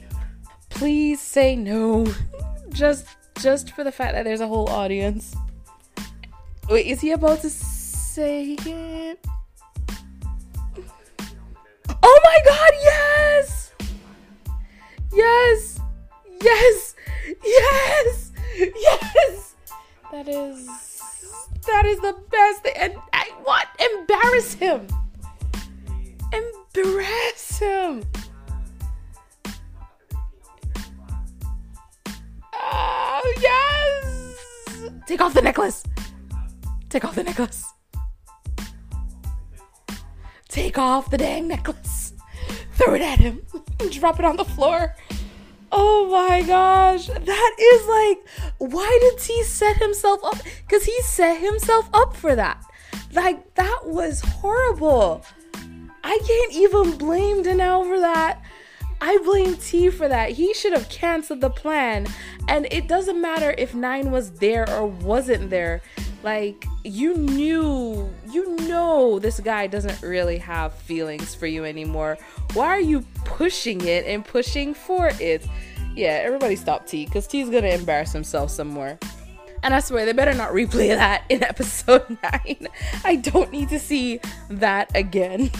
please 0.69 1.21
say 1.21 1.55
no. 1.55 2.05
just 2.69 3.07
just 3.41 3.71
for 3.71 3.83
the 3.83 3.91
fact 3.91 4.13
that 4.13 4.23
there's 4.23 4.41
a 4.41 4.47
whole 4.47 4.69
audience. 4.69 5.35
Wait, 6.69 6.87
is 6.87 7.01
he 7.01 7.11
about 7.11 7.41
to 7.41 7.49
say 7.49 8.53
it? 8.53 9.25
Oh 12.03 12.19
my 12.23 12.39
god, 12.45 12.71
yes! 12.81 13.64
Yes! 15.15 15.79
Yes! 16.41 16.95
Yes! 17.43 18.31
Yes! 18.57 19.55
That 20.11 20.27
is 20.27 20.67
that 21.65 21.85
is 21.85 21.99
the 21.99 22.15
best 22.29 22.63
thing. 22.63 22.73
And 22.77 22.93
I 23.13 23.31
what? 23.43 23.67
Embarrass 23.79 24.53
him. 24.53 24.87
Embarrass 26.31 27.59
him. 27.59 28.03
Oh 32.53 33.33
yes! 33.41 34.91
Take 35.07 35.21
off 35.21 35.33
the 35.33 35.41
necklace. 35.41 35.83
Take 36.89 37.05
off 37.05 37.15
the 37.15 37.23
necklace. 37.23 37.65
Take 40.49 40.77
off 40.77 41.09
the 41.09 41.17
dang 41.17 41.47
necklace. 41.47 42.04
Throw 42.75 42.93
it 42.93 43.01
at 43.01 43.19
him. 43.19 43.41
Drop 43.91 44.19
it 44.19 44.25
on 44.25 44.37
the 44.37 44.45
floor. 44.45 44.95
Oh 45.71 46.07
my 46.09 46.41
gosh. 46.41 47.07
That 47.07 47.55
is 47.59 47.87
like, 47.87 48.27
why 48.57 48.97
did 49.01 49.19
he 49.21 49.43
set 49.43 49.77
himself 49.77 50.23
up? 50.23 50.37
Because 50.67 50.85
he 50.85 51.01
set 51.01 51.41
himself 51.41 51.89
up 51.93 52.15
for 52.15 52.35
that. 52.35 52.63
Like, 53.11 53.55
that 53.55 53.81
was 53.85 54.21
horrible. 54.21 55.25
I 56.03 56.19
can't 56.25 56.53
even 56.53 56.97
blame 56.97 57.43
Danelle 57.43 57.85
for 57.85 57.99
that. 57.99 58.41
I 59.01 59.17
blame 59.23 59.55
T 59.55 59.89
for 59.89 60.07
that. 60.07 60.31
He 60.31 60.53
should 60.53 60.73
have 60.73 60.87
canceled 60.89 61.41
the 61.41 61.49
plan. 61.49 62.07
And 62.47 62.67
it 62.71 62.87
doesn't 62.87 63.19
matter 63.19 63.55
if 63.57 63.73
Nine 63.73 64.11
was 64.11 64.31
there 64.31 64.69
or 64.69 64.85
wasn't 64.85 65.49
there. 65.49 65.81
Like, 66.25 66.65
you 66.83 67.15
knew, 67.15 68.09
you 68.31 68.55
know, 68.67 69.19
this 69.19 69.39
guy 69.39 69.67
doesn't 69.67 70.01
really 70.01 70.39
have 70.39 70.73
feelings 70.73 71.35
for 71.35 71.45
you 71.45 71.65
anymore. 71.65 72.17
Why 72.55 72.69
are 72.69 72.79
you 72.79 73.01
pushing 73.25 73.81
it 73.81 74.07
and 74.07 74.25
pushing 74.25 74.73
for 74.73 75.11
it? 75.19 75.45
Yeah, 75.95 76.23
everybody 76.23 76.55
stop 76.55 76.87
T, 76.87 77.05
because 77.05 77.27
T's 77.27 77.51
gonna 77.51 77.67
embarrass 77.67 78.11
himself 78.11 78.49
some 78.49 78.69
more. 78.69 78.97
And 79.61 79.75
I 79.75 79.79
swear, 79.79 80.03
they 80.03 80.13
better 80.13 80.33
not 80.33 80.49
replay 80.49 80.87
that 80.97 81.25
in 81.29 81.43
episode 81.43 82.17
9. 82.23 82.69
I 83.03 83.17
don't 83.17 83.51
need 83.51 83.69
to 83.69 83.77
see 83.77 84.19
that 84.49 84.89
again. 84.95 85.51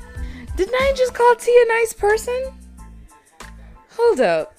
Didn't 0.56 0.74
I 0.74 0.92
just 0.98 1.14
call 1.14 1.34
T 1.36 1.64
a 1.64 1.68
nice 1.68 1.94
person? 1.94 2.52
Hold 3.96 4.20
up. 4.20 4.54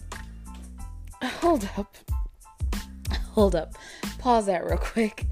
Hold 1.23 1.69
up. 1.77 1.95
Hold 3.33 3.55
up. 3.55 3.75
Pause 4.17 4.47
that 4.47 4.65
real 4.65 4.77
quick. 4.77 5.27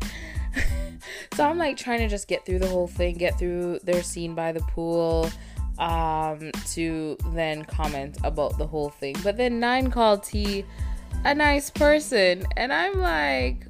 So 1.40 1.46
I'm 1.46 1.58
like 1.58 1.78
trying 1.78 2.00
to 2.00 2.10
just 2.10 2.28
get 2.28 2.46
through 2.46 2.60
the 2.60 2.68
whole 2.68 2.90
thing, 2.90 3.16
get 3.16 3.40
through 3.40 3.80
their 3.84 4.04
scene 4.04 4.36
by 4.36 4.52
the 4.52 4.60
pool, 4.60 5.32
um, 5.78 6.52
to 6.72 7.16
then 7.28 7.64
comment 7.64 8.18
about 8.26 8.58
the 8.58 8.68
whole 8.68 8.90
thing. 8.90 9.16
But 9.24 9.38
then 9.38 9.58
Nine 9.58 9.90
called 9.90 10.24
T 10.24 10.66
a 11.24 11.34
nice 11.34 11.70
person, 11.70 12.44
and 12.58 12.74
I'm 12.74 13.00
like, 13.00 13.68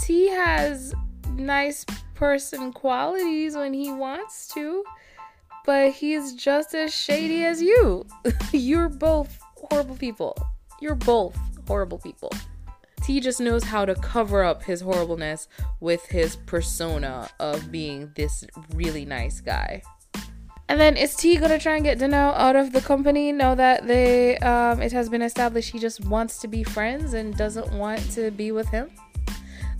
T 0.00 0.28
has 0.28 0.94
nice 1.34 1.84
person 2.14 2.72
qualities 2.72 3.56
when 3.56 3.74
he 3.74 3.90
wants 3.90 4.54
to, 4.54 4.84
but 5.66 5.90
he's 5.90 6.34
just 6.34 6.76
as 6.76 6.94
shady 6.94 7.44
as 7.44 7.60
you. 7.60 8.06
You're 8.52 8.88
both 8.88 9.36
horrible 9.56 9.96
people. 9.96 10.36
You're 10.80 10.94
both 10.94 11.36
horrible 11.66 11.98
people. 11.98 12.30
T 13.02 13.20
just 13.20 13.40
knows 13.40 13.64
how 13.64 13.84
to 13.84 13.94
cover 13.94 14.44
up 14.44 14.62
his 14.62 14.80
horribleness 14.80 15.48
with 15.80 16.04
his 16.06 16.36
persona 16.36 17.28
of 17.38 17.72
being 17.72 18.12
this 18.14 18.44
really 18.74 19.04
nice 19.04 19.40
guy. 19.40 19.82
And 20.68 20.80
then 20.80 20.96
is 20.96 21.16
T 21.16 21.36
gonna 21.36 21.58
try 21.58 21.74
and 21.74 21.84
get 21.84 21.98
Danelle 21.98 22.32
out 22.36 22.54
of 22.54 22.72
the 22.72 22.80
company? 22.80 23.32
Know 23.32 23.56
that 23.56 23.88
they 23.88 24.38
um, 24.38 24.80
it 24.80 24.92
has 24.92 25.08
been 25.08 25.20
established 25.20 25.70
he 25.70 25.80
just 25.80 26.04
wants 26.04 26.38
to 26.38 26.48
be 26.48 26.62
friends 26.62 27.12
and 27.14 27.36
doesn't 27.36 27.72
want 27.72 28.08
to 28.12 28.30
be 28.30 28.52
with 28.52 28.68
him. 28.68 28.90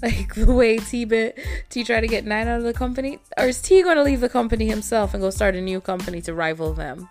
Like 0.02 0.34
the 0.34 0.50
way 0.50 0.78
T 0.78 1.04
bit 1.04 1.38
T 1.68 1.84
tried 1.84 2.00
to 2.00 2.06
get 2.06 2.24
Nine 2.24 2.48
out 2.48 2.56
of 2.56 2.64
the 2.64 2.72
company, 2.72 3.18
or 3.36 3.48
is 3.48 3.60
T 3.60 3.82
gonna 3.82 4.02
leave 4.02 4.20
the 4.20 4.30
company 4.30 4.66
himself 4.66 5.12
and 5.12 5.22
go 5.22 5.28
start 5.28 5.54
a 5.54 5.60
new 5.60 5.78
company 5.78 6.22
to 6.22 6.32
rival 6.32 6.72
them? 6.72 7.10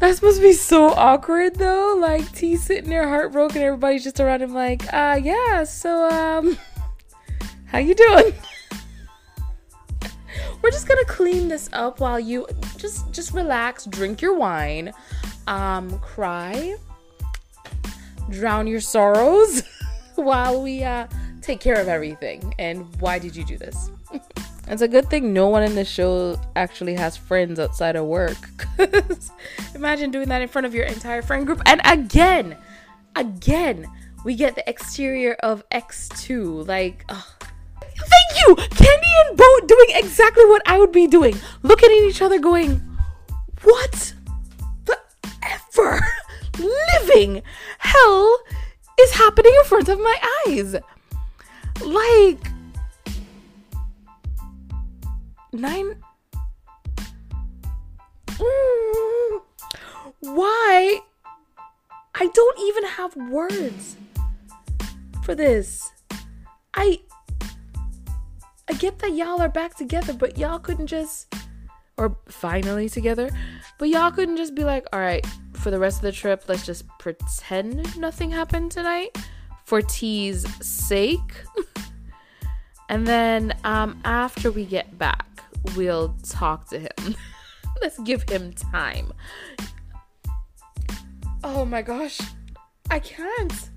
That's 0.00 0.16
supposed 0.16 0.36
to 0.36 0.42
be 0.42 0.52
so 0.52 0.90
awkward 0.90 1.56
though. 1.56 1.96
Like 1.98 2.30
T 2.32 2.56
sitting 2.56 2.88
there 2.88 3.08
heartbroken, 3.08 3.62
everybody's 3.62 4.04
just 4.04 4.20
around 4.20 4.42
him 4.42 4.54
like, 4.54 4.82
uh 4.92 5.18
yeah, 5.22 5.64
so 5.64 6.08
um 6.08 6.56
how 7.66 7.78
you 7.78 7.94
doing? 7.94 8.32
We're 10.62 10.70
just 10.70 10.86
gonna 10.86 11.04
clean 11.04 11.48
this 11.48 11.68
up 11.72 11.98
while 12.00 12.20
you 12.20 12.46
just 12.76 13.10
just 13.12 13.32
relax, 13.32 13.86
drink 13.86 14.22
your 14.22 14.34
wine, 14.36 14.92
um, 15.48 15.98
cry, 15.98 16.76
drown 18.30 18.66
your 18.68 18.80
sorrows 18.80 19.62
while 20.14 20.62
we 20.62 20.84
uh 20.84 21.08
take 21.42 21.58
care 21.58 21.80
of 21.80 21.88
everything. 21.88 22.54
And 22.60 22.86
why 23.00 23.18
did 23.18 23.34
you 23.34 23.44
do 23.44 23.58
this? 23.58 23.90
It's 24.70 24.82
a 24.82 24.88
good 24.88 25.08
thing 25.08 25.32
no 25.32 25.48
one 25.48 25.62
in 25.62 25.74
the 25.74 25.84
show 25.84 26.38
actually 26.54 26.94
has 26.94 27.16
friends 27.16 27.58
outside 27.58 27.96
of 27.96 28.04
work. 28.04 28.36
Imagine 29.74 30.10
doing 30.10 30.28
that 30.28 30.42
in 30.42 30.48
front 30.48 30.66
of 30.66 30.74
your 30.74 30.84
entire 30.84 31.22
friend 31.22 31.46
group. 31.46 31.62
And 31.64 31.80
again, 31.86 32.54
again, 33.16 33.86
we 34.24 34.34
get 34.34 34.56
the 34.56 34.68
exterior 34.68 35.34
of 35.42 35.66
X2. 35.70 36.66
Like, 36.68 37.06
thank 37.08 38.46
you, 38.46 38.56
Candy 38.56 39.08
and 39.26 39.38
Boat 39.38 39.68
doing 39.68 39.88
exactly 39.94 40.44
what 40.44 40.60
I 40.66 40.78
would 40.78 40.92
be 40.92 41.06
doing, 41.06 41.36
looking 41.62 41.88
at 41.90 42.08
each 42.10 42.20
other, 42.20 42.38
going, 42.38 42.82
"What 43.62 44.12
the 44.84 44.98
ever 45.42 46.06
living 46.58 47.42
hell 47.78 48.38
is 49.00 49.12
happening 49.12 49.54
in 49.56 49.64
front 49.64 49.88
of 49.88 49.98
my 49.98 50.16
eyes?" 50.46 50.76
Like, 51.80 52.57
nine. 55.52 56.02
Mm, 58.28 59.40
why? 60.20 61.00
I 62.14 62.26
don't 62.26 62.58
even 62.60 62.84
have 62.84 63.16
words 63.16 63.96
for 65.22 65.34
this. 65.34 65.90
I 66.74 67.00
I 68.68 68.74
get 68.74 68.98
that 68.98 69.12
y'all 69.12 69.40
are 69.40 69.48
back 69.48 69.76
together, 69.76 70.12
but 70.12 70.36
y'all 70.36 70.58
couldn't 70.58 70.88
just 70.88 71.34
or 71.96 72.16
finally 72.28 72.88
together, 72.88 73.30
but 73.78 73.88
y'all 73.88 74.10
couldn't 74.10 74.36
just 74.36 74.54
be 74.54 74.64
like, 74.64 74.86
"All 74.92 75.00
right, 75.00 75.26
for 75.54 75.70
the 75.70 75.78
rest 75.78 75.98
of 75.98 76.02
the 76.02 76.12
trip, 76.12 76.44
let's 76.48 76.66
just 76.66 76.86
pretend 76.98 77.96
nothing 77.98 78.30
happened 78.30 78.72
tonight 78.72 79.16
for 79.64 79.82
T's 79.82 80.46
sake." 80.64 81.44
and 82.88 83.06
then 83.06 83.54
um 83.64 84.00
after 84.04 84.50
we 84.50 84.64
get 84.64 84.98
back, 84.98 85.37
we'll 85.76 86.14
talk 86.22 86.68
to 86.70 86.78
him. 86.80 87.16
let's 87.82 87.98
give 88.00 88.28
him 88.28 88.52
time. 88.52 89.12
Oh 91.44 91.64
my 91.64 91.82
gosh. 91.82 92.20
I 92.90 92.98
can't. 92.98 93.70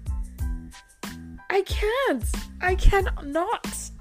I 1.49 1.61
can't. 1.63 2.23
I 2.61 2.75
cannot. 2.75 3.91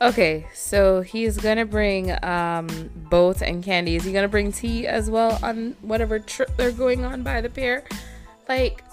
Okay, 0.00 0.46
so 0.52 1.00
he's 1.00 1.38
gonna 1.38 1.64
bring 1.64 2.12
um 2.24 2.66
Boat 3.10 3.42
and 3.42 3.62
Candy. 3.64 3.96
Is 3.96 4.04
he 4.04 4.12
gonna 4.12 4.28
bring 4.28 4.52
T 4.52 4.86
as 4.86 5.08
well 5.10 5.38
on 5.42 5.76
whatever 5.82 6.18
trip 6.18 6.56
they're 6.56 6.72
going 6.72 7.04
on 7.04 7.22
by 7.22 7.40
the 7.40 7.48
pair? 7.48 7.84
Like 8.48 8.84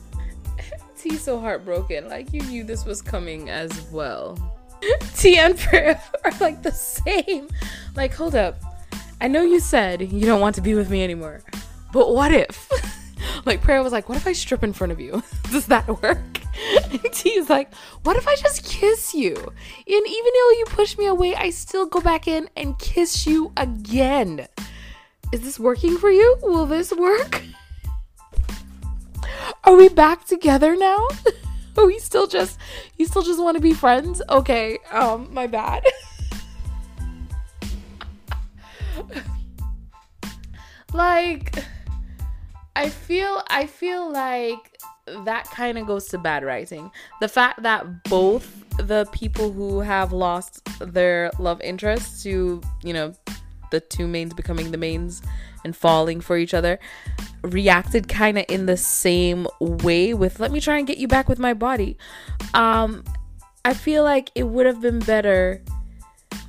T's 0.96 1.22
so 1.22 1.40
heartbroken. 1.40 2.08
Like 2.08 2.32
you 2.32 2.42
knew 2.42 2.64
this 2.64 2.84
was 2.84 3.02
coming 3.02 3.50
as 3.50 3.72
well. 3.90 4.51
T 5.16 5.38
and 5.38 5.58
Priya 5.58 6.00
are 6.24 6.32
like 6.40 6.62
the 6.62 6.72
same. 6.72 7.48
Like, 7.94 8.14
hold 8.14 8.34
up. 8.34 8.60
I 9.20 9.28
know 9.28 9.42
you 9.42 9.60
said 9.60 10.12
you 10.12 10.26
don't 10.26 10.40
want 10.40 10.56
to 10.56 10.60
be 10.60 10.74
with 10.74 10.90
me 10.90 11.04
anymore, 11.04 11.42
but 11.92 12.12
what 12.12 12.32
if? 12.32 12.68
like 13.46 13.62
Prayer 13.62 13.82
was 13.82 13.92
like, 13.92 14.08
"What 14.08 14.18
if 14.18 14.26
I 14.26 14.32
strip 14.32 14.64
in 14.64 14.72
front 14.72 14.92
of 14.92 15.00
you? 15.00 15.22
Does 15.50 15.66
that 15.66 16.02
work?" 16.02 16.40
And 16.90 17.02
T's 17.12 17.48
like, 17.48 17.72
"What 18.02 18.16
if 18.16 18.26
I 18.26 18.34
just 18.36 18.64
kiss 18.64 19.14
you? 19.14 19.34
And 19.36 19.46
even 19.86 20.32
though 20.34 20.50
you 20.58 20.64
push 20.66 20.98
me 20.98 21.06
away, 21.06 21.34
I 21.34 21.50
still 21.50 21.86
go 21.86 22.00
back 22.00 22.26
in 22.26 22.48
and 22.56 22.78
kiss 22.78 23.26
you 23.26 23.52
again. 23.56 24.48
Is 25.32 25.42
this 25.42 25.58
working 25.58 25.96
for 25.98 26.10
you? 26.10 26.36
Will 26.42 26.66
this 26.66 26.92
work? 26.92 27.42
Are 29.64 29.76
we 29.76 29.88
back 29.88 30.26
together 30.26 30.76
now? 30.76 31.08
Are 31.78 31.86
we 31.86 31.98
still 31.98 32.26
just 32.26 32.58
you 32.96 33.06
still 33.06 33.22
just 33.22 33.42
want 33.42 33.56
to 33.56 33.60
be 33.60 33.72
friends? 33.72 34.20
Okay, 34.28 34.78
um, 34.90 35.32
my 35.32 35.46
bad." 35.46 35.84
like 40.92 41.64
I 42.76 42.88
feel 42.88 43.42
I 43.48 43.66
feel 43.66 44.10
like 44.12 44.78
that 45.24 45.44
kind 45.50 45.78
of 45.78 45.86
goes 45.86 46.06
to 46.08 46.18
bad 46.18 46.44
writing. 46.44 46.90
The 47.20 47.28
fact 47.28 47.62
that 47.62 48.04
both 48.04 48.64
the 48.78 49.06
people 49.12 49.52
who 49.52 49.80
have 49.80 50.12
lost 50.12 50.64
their 50.80 51.30
love 51.38 51.60
interest 51.60 52.22
to, 52.22 52.60
you 52.82 52.92
know, 52.92 53.12
the 53.70 53.80
two 53.80 54.06
mains 54.06 54.32
becoming 54.34 54.70
the 54.70 54.78
mains 54.78 55.22
and 55.64 55.76
falling 55.76 56.20
for 56.20 56.36
each 56.36 56.54
other 56.54 56.78
reacted 57.42 58.08
kind 58.08 58.38
of 58.38 58.44
in 58.48 58.66
the 58.66 58.76
same 58.76 59.46
way 59.60 60.14
with 60.14 60.38
let 60.40 60.52
me 60.52 60.60
try 60.60 60.78
and 60.78 60.86
get 60.86 60.98
you 60.98 61.08
back 61.08 61.28
with 61.28 61.38
my 61.38 61.54
body. 61.54 61.96
Um 62.54 63.04
I 63.64 63.74
feel 63.74 64.02
like 64.02 64.30
it 64.34 64.44
would 64.44 64.66
have 64.66 64.80
been 64.80 64.98
better 64.98 65.62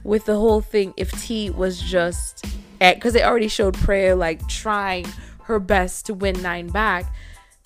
with 0.03 0.25
the 0.25 0.35
whole 0.35 0.61
thing 0.61 0.93
if 0.97 1.11
T 1.23 1.49
was 1.49 1.79
just 1.79 2.45
because 2.79 3.13
they 3.13 3.23
already 3.23 3.47
showed 3.47 3.75
prayer 3.75 4.15
like 4.15 4.47
trying 4.47 5.05
her 5.43 5.59
best 5.59 6.05
to 6.07 6.13
win 6.13 6.41
nine 6.41 6.67
back 6.67 7.13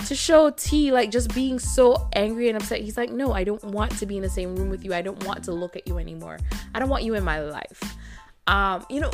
to 0.05 0.15
show 0.15 0.51
T 0.51 0.91
like 0.91 1.11
just 1.11 1.33
being 1.33 1.59
so 1.59 2.07
angry 2.13 2.49
and 2.49 2.57
upset. 2.57 2.81
He's 2.81 2.97
like, 2.97 3.11
No, 3.11 3.33
I 3.33 3.43
don't 3.43 3.63
want 3.63 3.97
to 3.97 4.05
be 4.05 4.17
in 4.17 4.23
the 4.23 4.29
same 4.29 4.55
room 4.55 4.69
with 4.69 4.85
you. 4.85 4.93
I 4.93 5.01
don't 5.01 5.23
want 5.25 5.43
to 5.45 5.51
look 5.51 5.75
at 5.75 5.87
you 5.87 5.97
anymore. 5.97 6.37
I 6.73 6.79
don't 6.79 6.89
want 6.89 7.03
you 7.03 7.15
in 7.15 7.23
my 7.23 7.41
life. 7.41 7.96
Um, 8.47 8.85
you 8.89 9.01
know, 9.01 9.11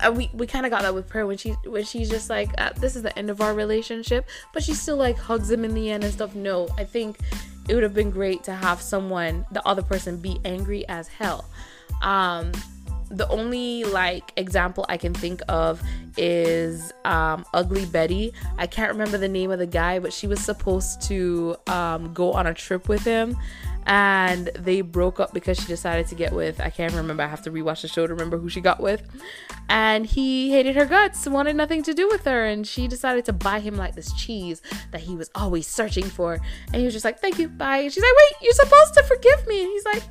uh, 0.00 0.12
we, 0.12 0.30
we 0.34 0.46
kind 0.46 0.66
of 0.66 0.70
got 0.70 0.82
that 0.82 0.94
with 0.94 1.10
her 1.10 1.26
when 1.26 1.38
she 1.38 1.50
when 1.64 1.84
she's 1.84 2.10
just 2.10 2.28
like, 2.28 2.50
uh, 2.58 2.70
this 2.76 2.96
is 2.96 3.02
the 3.02 3.18
end 3.18 3.30
of 3.30 3.40
our 3.40 3.54
relationship, 3.54 4.28
but 4.52 4.62
she 4.62 4.74
still 4.74 4.96
like 4.96 5.16
hugs 5.16 5.50
him 5.50 5.64
in 5.64 5.74
the 5.74 5.90
end 5.90 6.04
and 6.04 6.12
stuff. 6.12 6.34
No, 6.34 6.68
I 6.76 6.84
think 6.84 7.18
it 7.68 7.74
would 7.74 7.82
have 7.82 7.94
been 7.94 8.10
great 8.10 8.44
to 8.44 8.52
have 8.52 8.80
someone, 8.82 9.46
the 9.52 9.66
other 9.66 9.82
person, 9.82 10.18
be 10.18 10.38
angry 10.44 10.86
as 10.88 11.08
hell. 11.08 11.46
Um, 12.02 12.52
the 13.10 13.28
only 13.28 13.84
like 13.84 14.32
example 14.36 14.84
I 14.88 14.96
can 14.96 15.14
think 15.14 15.40
of 15.48 15.82
is 16.16 16.92
um, 17.04 17.44
Ugly 17.54 17.86
Betty. 17.86 18.32
I 18.58 18.66
can't 18.66 18.90
remember 18.90 19.18
the 19.18 19.28
name 19.28 19.50
of 19.50 19.58
the 19.58 19.66
guy, 19.66 19.98
but 19.98 20.12
she 20.12 20.26
was 20.26 20.40
supposed 20.40 21.02
to 21.02 21.56
um, 21.66 22.12
go 22.12 22.32
on 22.32 22.46
a 22.46 22.54
trip 22.54 22.88
with 22.88 23.04
him, 23.04 23.36
and 23.86 24.50
they 24.58 24.80
broke 24.80 25.20
up 25.20 25.32
because 25.32 25.58
she 25.58 25.66
decided 25.66 26.06
to 26.08 26.14
get 26.14 26.32
with 26.32 26.60
I 26.60 26.70
can't 26.70 26.94
remember. 26.94 27.22
I 27.22 27.26
have 27.26 27.42
to 27.42 27.50
rewatch 27.50 27.82
the 27.82 27.88
show 27.88 28.06
to 28.06 28.12
remember 28.12 28.38
who 28.38 28.48
she 28.48 28.60
got 28.60 28.80
with, 28.80 29.02
and 29.68 30.06
he 30.06 30.50
hated 30.50 30.76
her 30.76 30.86
guts, 30.86 31.26
wanted 31.26 31.56
nothing 31.56 31.82
to 31.84 31.94
do 31.94 32.08
with 32.08 32.24
her, 32.24 32.44
and 32.46 32.66
she 32.66 32.88
decided 32.88 33.24
to 33.26 33.32
buy 33.32 33.60
him 33.60 33.76
like 33.76 33.94
this 33.94 34.12
cheese 34.14 34.62
that 34.92 35.02
he 35.02 35.16
was 35.16 35.30
always 35.34 35.66
searching 35.66 36.04
for, 36.04 36.34
and 36.66 36.76
he 36.76 36.84
was 36.84 36.92
just 36.92 37.04
like, 37.04 37.20
"Thank 37.20 37.38
you, 37.38 37.48
bye." 37.48 37.78
And 37.78 37.92
she's 37.92 38.02
like, 38.02 38.12
"Wait, 38.16 38.42
you're 38.42 38.52
supposed 38.54 38.94
to 38.94 39.02
forgive 39.04 39.46
me," 39.46 39.62
and 39.62 39.70
he's 39.70 39.84
like. 39.84 40.02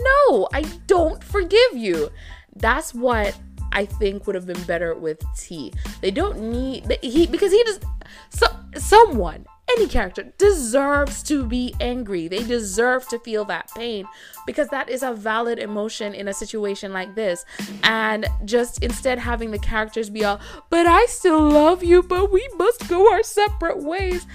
No, 0.00 0.48
I 0.52 0.62
don't 0.86 1.22
forgive 1.22 1.76
you. 1.76 2.10
That's 2.56 2.94
what 2.94 3.36
I 3.72 3.84
think 3.86 4.26
would 4.26 4.34
have 4.34 4.46
been 4.46 4.62
better 4.64 4.94
with 4.94 5.22
T. 5.36 5.72
They 6.00 6.10
don't 6.10 6.40
need 6.50 6.98
he 7.02 7.26
because 7.26 7.52
he 7.52 7.62
just 7.64 7.84
so 8.30 8.46
someone 8.76 9.46
any 9.70 9.86
character 9.86 10.32
deserves 10.36 11.22
to 11.24 11.44
be 11.44 11.74
angry. 11.80 12.28
They 12.28 12.42
deserve 12.42 13.08
to 13.08 13.18
feel 13.18 13.44
that 13.46 13.70
pain 13.74 14.06
because 14.46 14.68
that 14.68 14.90
is 14.90 15.02
a 15.02 15.12
valid 15.12 15.58
emotion 15.58 16.14
in 16.14 16.28
a 16.28 16.34
situation 16.34 16.92
like 16.92 17.14
this. 17.14 17.44
And 17.82 18.26
just 18.44 18.82
instead 18.82 19.18
having 19.18 19.50
the 19.50 19.58
characters 19.58 20.10
be 20.10 20.24
all, 20.24 20.40
but 20.70 20.86
I 20.86 21.06
still 21.06 21.40
love 21.40 21.82
you, 21.82 22.02
but 22.02 22.30
we 22.30 22.46
must 22.56 22.88
go 22.88 23.10
our 23.10 23.22
separate 23.22 23.82
ways, 23.82 24.26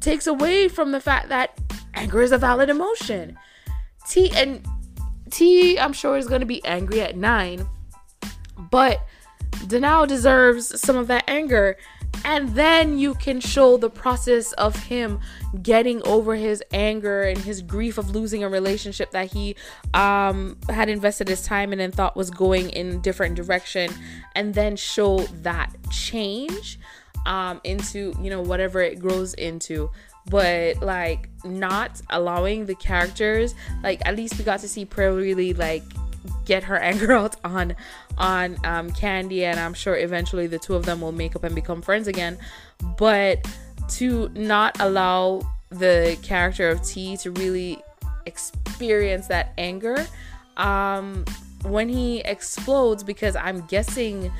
takes 0.00 0.26
away 0.26 0.68
from 0.68 0.92
the 0.92 1.00
fact 1.00 1.28
that 1.28 1.58
anger 1.94 2.22
is 2.22 2.32
a 2.32 2.38
valid 2.38 2.70
emotion. 2.70 3.36
T 4.08 4.30
and 4.34 4.64
T, 5.30 5.78
I'm 5.78 5.92
sure, 5.92 6.16
is 6.16 6.28
going 6.28 6.40
to 6.40 6.46
be 6.46 6.64
angry 6.64 7.00
at 7.00 7.16
nine, 7.16 7.68
but 8.70 9.06
Danao 9.66 10.06
deserves 10.06 10.80
some 10.80 10.96
of 10.96 11.08
that 11.08 11.24
anger. 11.26 11.76
And 12.24 12.50
then 12.50 12.98
you 12.98 13.14
can 13.14 13.40
show 13.40 13.76
the 13.76 13.90
process 13.90 14.52
of 14.52 14.76
him 14.84 15.20
getting 15.62 16.02
over 16.06 16.36
his 16.36 16.62
anger 16.72 17.22
and 17.22 17.38
his 17.38 17.62
grief 17.62 17.98
of 17.98 18.10
losing 18.10 18.44
a 18.44 18.48
relationship 18.48 19.10
that 19.10 19.32
he 19.32 19.56
um, 19.92 20.56
had 20.68 20.88
invested 20.88 21.28
his 21.28 21.42
time 21.42 21.72
in 21.72 21.80
and 21.80 21.94
thought 21.94 22.16
was 22.16 22.30
going 22.30 22.70
in 22.70 23.00
different 23.00 23.34
direction, 23.34 23.90
and 24.34 24.54
then 24.54 24.76
show 24.76 25.18
that 25.42 25.72
change 25.90 26.78
um, 27.26 27.60
into 27.64 28.14
you 28.20 28.30
know 28.30 28.40
whatever 28.40 28.80
it 28.80 29.00
grows 29.00 29.34
into. 29.34 29.90
But 30.30 30.80
like 30.80 31.28
not 31.44 32.00
allowing 32.10 32.66
the 32.66 32.76
characters 32.76 33.56
like 33.82 34.00
at 34.06 34.14
least 34.14 34.38
we 34.38 34.44
got 34.44 34.60
to 34.60 34.68
see 34.68 34.84
Priya 34.84 35.12
really 35.12 35.52
like 35.52 35.82
get 36.44 36.64
her 36.64 36.76
anger 36.90 37.12
out 37.12 37.36
on 37.44 37.74
on 38.18 38.56
um, 38.64 38.90
Candy 38.92 39.44
and 39.44 39.58
I'm 39.58 39.74
sure 39.74 39.96
eventually 39.96 40.46
the 40.46 40.58
two 40.58 40.74
of 40.74 40.84
them 40.84 41.00
will 41.00 41.12
make 41.12 41.36
up 41.36 41.44
and 41.44 41.54
become 41.54 41.82
friends 41.82 42.08
again 42.08 42.38
but 42.98 43.46
to 43.90 44.28
not 44.30 44.80
allow 44.80 45.42
the 45.70 46.18
character 46.22 46.68
of 46.68 46.82
T 46.82 47.16
to 47.18 47.30
really 47.32 47.82
experience 48.26 49.26
that 49.26 49.52
anger 49.58 50.06
um 50.56 51.24
when 51.62 51.88
he 51.88 52.20
explodes 52.20 53.02
because 53.02 53.36
I'm 53.36 53.64
guessing 53.66 54.32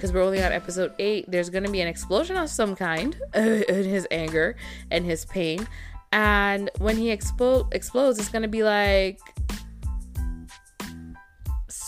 because 0.00 0.14
we're 0.14 0.22
only 0.22 0.42
on 0.42 0.50
episode 0.50 0.94
eight, 0.98 1.26
there's 1.30 1.50
going 1.50 1.64
to 1.64 1.70
be 1.70 1.82
an 1.82 1.88
explosion 1.88 2.34
of 2.38 2.48
some 2.48 2.74
kind 2.74 3.20
in 3.34 3.84
his 3.84 4.08
anger 4.10 4.56
and 4.90 5.04
his 5.04 5.26
pain. 5.26 5.68
And 6.10 6.70
when 6.78 6.96
he 6.96 7.10
explode 7.10 7.66
explodes, 7.72 8.18
it's 8.18 8.30
going 8.30 8.42
to 8.42 8.48
be 8.48 8.62
like, 8.62 9.20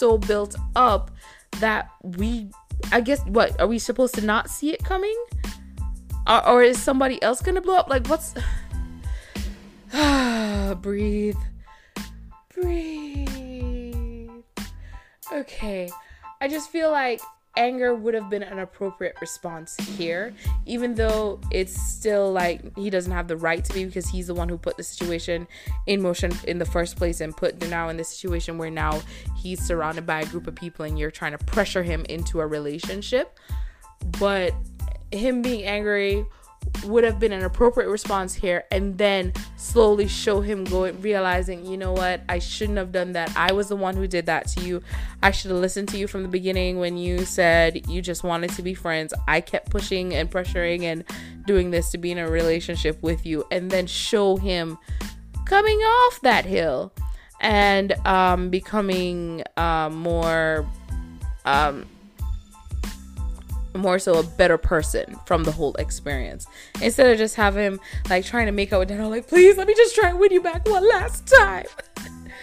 so 0.03 0.19
built 0.19 0.57
up 0.75 1.13
that 1.61 1.89
we 2.03 2.51
I 2.91 3.01
guess 3.01 3.25
what 3.27 3.61
are 3.61 3.69
we 3.69 3.79
supposed 3.79 4.17
to 4.17 4.21
not 4.21 4.51
see 4.51 4.73
it 4.73 4.83
coming? 4.83 5.17
Or, 6.27 6.45
or 6.49 6.63
is 6.65 6.83
somebody 6.83 7.23
else 7.23 7.41
gonna 7.41 7.61
blow 7.61 7.77
up? 7.77 7.89
Like 7.89 8.09
what's 8.09 8.35
breathe. 10.83 11.37
Breathe. 12.53 14.31
Okay. 15.33 15.89
I 16.41 16.49
just 16.49 16.71
feel 16.71 16.91
like 16.91 17.21
anger 17.57 17.95
would 17.95 18.15
have 18.15 18.31
been 18.31 18.43
an 18.43 18.59
appropriate 18.59 19.15
response 19.21 19.77
here, 19.97 20.33
even 20.67 20.95
though 20.95 21.41
it's 21.51 21.79
still 21.81 22.33
like 22.33 22.77
he 22.77 22.91
doesn't 22.91 23.13
have 23.13 23.29
the 23.29 23.37
right 23.37 23.65
to 23.65 23.73
be 23.75 23.85
because 23.85 24.09
he's 24.09 24.27
the 24.29 24.35
one 24.35 24.49
who 24.49 24.57
put 24.57 24.77
the 24.77 24.83
situation 24.83 25.47
in 25.87 26.01
motion 26.01 26.33
in 26.45 26.59
the 26.59 26.65
first 26.65 26.97
place 26.97 27.21
and 27.21 27.37
put 27.37 27.61
now 27.69 27.89
in 27.89 27.97
the 27.97 28.05
situation 28.05 28.59
where 28.59 28.71
now 28.71 29.01
he's 29.37 29.61
surrounded 29.65 30.07
by 30.07 30.21
a 30.21 30.27
group 30.27 30.47
of 30.47 30.55
people 30.55 30.85
and 30.85 30.99
you're 30.99 31.11
trying 31.11 31.33
to 31.33 31.45
pressure 31.45 31.83
him 31.83 32.05
into 32.09 32.41
a 32.41 32.47
relationship. 32.47 33.39
But 34.19 34.55
him 35.11 35.43
being 35.43 35.65
angry 35.65 36.25
would 36.85 37.05
have 37.05 37.21
been 37.21 37.33
an 37.33 37.45
appropriate 37.45 37.89
response 37.89 38.35
here 38.35 38.65
and 38.71 38.99
then 38.99 39.33
slowly 39.57 40.09
show 40.09 40.41
him 40.41 40.65
going 40.65 41.01
realizing 41.01 41.65
you 41.65 41.77
know 41.77 41.93
what 41.93 42.23
i 42.29 42.39
shouldn't 42.39 42.79
have 42.79 42.93
done 42.93 43.13
that. 43.13 43.33
I 43.37 43.53
was 43.53 43.69
the 43.69 43.77
one 43.77 43.97
who 43.97 44.07
did 44.07 44.27
that 44.27 44.49
to 44.49 44.61
you. 44.61 44.83
I 45.23 45.31
should 45.31 45.51
have 45.51 45.61
listened 45.61 45.89
to 45.91 45.99
you 45.99 46.07
from 46.07 46.23
the 46.23 46.29
beginning 46.29 46.79
when 46.79 46.97
you 46.97 47.25
said 47.25 47.89
you 47.89 48.03
just 48.03 48.23
wanted 48.23 48.51
to 48.51 48.63
be 48.63 48.75
friends. 48.75 49.15
I 49.27 49.41
kept 49.41 49.71
pushing 49.71 50.15
and 50.15 50.31
pressuring 50.31 50.83
and 50.83 51.05
doing 51.47 51.71
this 51.71 51.91
to 51.91 51.99
be 51.99 52.13
in 52.13 52.19
a 52.19 52.29
relationship 52.29 53.03
with 53.03 53.25
you 53.27 53.45
and 53.51 53.71
then 53.71 53.87
show 53.87 54.37
him 54.37 54.79
coming 55.47 55.79
off 55.79 56.21
that 56.21 56.45
hill 56.45 56.93
and 57.41 57.93
um, 58.07 58.51
becoming 58.51 59.43
uh, 59.57 59.91
more 59.91 60.67
um, 61.45 61.87
more 63.75 63.99
so 63.99 64.19
a 64.19 64.23
better 64.23 64.59
person 64.59 65.17
from 65.27 65.45
the 65.45 65.53
whole 65.53 65.75
experience. 65.75 66.47
Instead 66.81 67.11
of 67.11 67.19
just 67.19 67.37
have 67.37 67.57
him 67.57 67.81
like 68.11 68.25
trying 68.25 68.47
to 68.47 68.53
make 68.53 68.73
out 68.73 68.81
with 68.81 68.89
Daniel 68.89 69.11
like 69.11 69.29
please 69.29 69.57
let 69.57 69.67
me 69.67 69.75
just 69.75 69.95
try 69.95 70.11
and 70.11 70.19
win 70.19 70.33
you 70.33 70.41
back 70.41 70.69
one 70.69 70.87
last 70.89 71.27
time. 71.27 71.67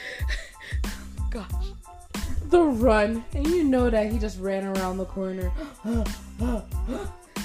Gosh. 1.30 1.52
The 2.46 2.62
run. 2.62 3.24
And 3.34 3.48
you 3.48 3.64
know 3.64 3.90
that 3.90 4.12
he 4.12 4.18
just 4.18 4.40
ran 4.40 4.66
around 4.66 4.98
the 4.98 5.06
corner. 5.06 5.52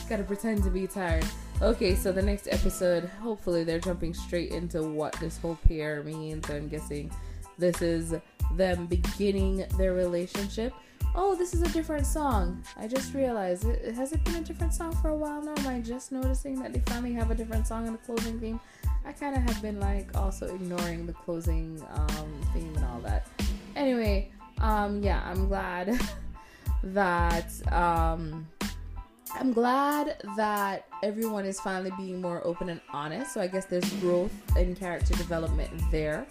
Gotta 0.08 0.24
pretend 0.24 0.64
to 0.64 0.70
be 0.70 0.86
tired. 0.86 1.26
Okay 1.62 1.94
so 1.94 2.12
the 2.12 2.22
next 2.22 2.48
episode 2.48 3.04
hopefully 3.20 3.64
they're 3.64 3.78
jumping 3.78 4.12
straight 4.12 4.50
into 4.50 4.82
what 4.82 5.12
this 5.14 5.38
whole 5.38 5.58
pair 5.68 6.02
means. 6.02 6.48
I'm 6.50 6.68
guessing 6.68 7.10
this 7.58 7.82
is 7.82 8.14
them 8.56 8.86
beginning 8.86 9.64
their 9.76 9.94
relationship 9.94 10.72
oh, 11.14 11.34
this 11.34 11.54
is 11.54 11.62
a 11.62 11.68
different 11.68 12.06
song. 12.06 12.62
I 12.76 12.88
just 12.88 13.14
realized, 13.14 13.64
it, 13.66 13.94
has 13.94 14.12
it 14.12 14.24
been 14.24 14.36
a 14.36 14.40
different 14.40 14.74
song 14.74 14.94
for 14.96 15.08
a 15.08 15.16
while 15.16 15.42
now? 15.42 15.54
Am 15.58 15.66
I 15.68 15.80
just 15.80 16.12
noticing 16.12 16.60
that 16.60 16.72
they 16.72 16.80
finally 16.86 17.12
have 17.12 17.30
a 17.30 17.34
different 17.34 17.66
song 17.66 17.86
in 17.86 17.92
the 17.92 17.98
closing 17.98 18.40
theme? 18.40 18.60
I 19.04 19.12
kind 19.12 19.36
of 19.36 19.42
have 19.42 19.60
been 19.62 19.80
like 19.80 20.16
also 20.16 20.54
ignoring 20.54 21.06
the 21.06 21.12
closing 21.12 21.80
um, 21.92 22.40
theme 22.52 22.72
and 22.74 22.84
all 22.86 23.00
that. 23.00 23.28
Anyway, 23.76 24.30
um, 24.60 25.02
yeah, 25.02 25.22
I'm 25.24 25.46
glad 25.46 26.00
that 26.84 27.52
um, 27.72 28.46
I'm 29.34 29.52
glad 29.52 30.16
that 30.36 30.86
everyone 31.02 31.44
is 31.44 31.60
finally 31.60 31.92
being 31.96 32.20
more 32.20 32.44
open 32.46 32.68
and 32.70 32.80
honest. 32.92 33.34
So 33.34 33.40
I 33.40 33.46
guess 33.46 33.66
there's 33.66 33.90
growth 33.94 34.32
in 34.56 34.74
character 34.74 35.14
development 35.14 35.70
there. 35.90 36.26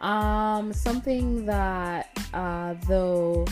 Um, 0.00 0.72
something 0.72 1.46
that 1.46 2.16
uh, 2.32 2.74
though 2.86 3.46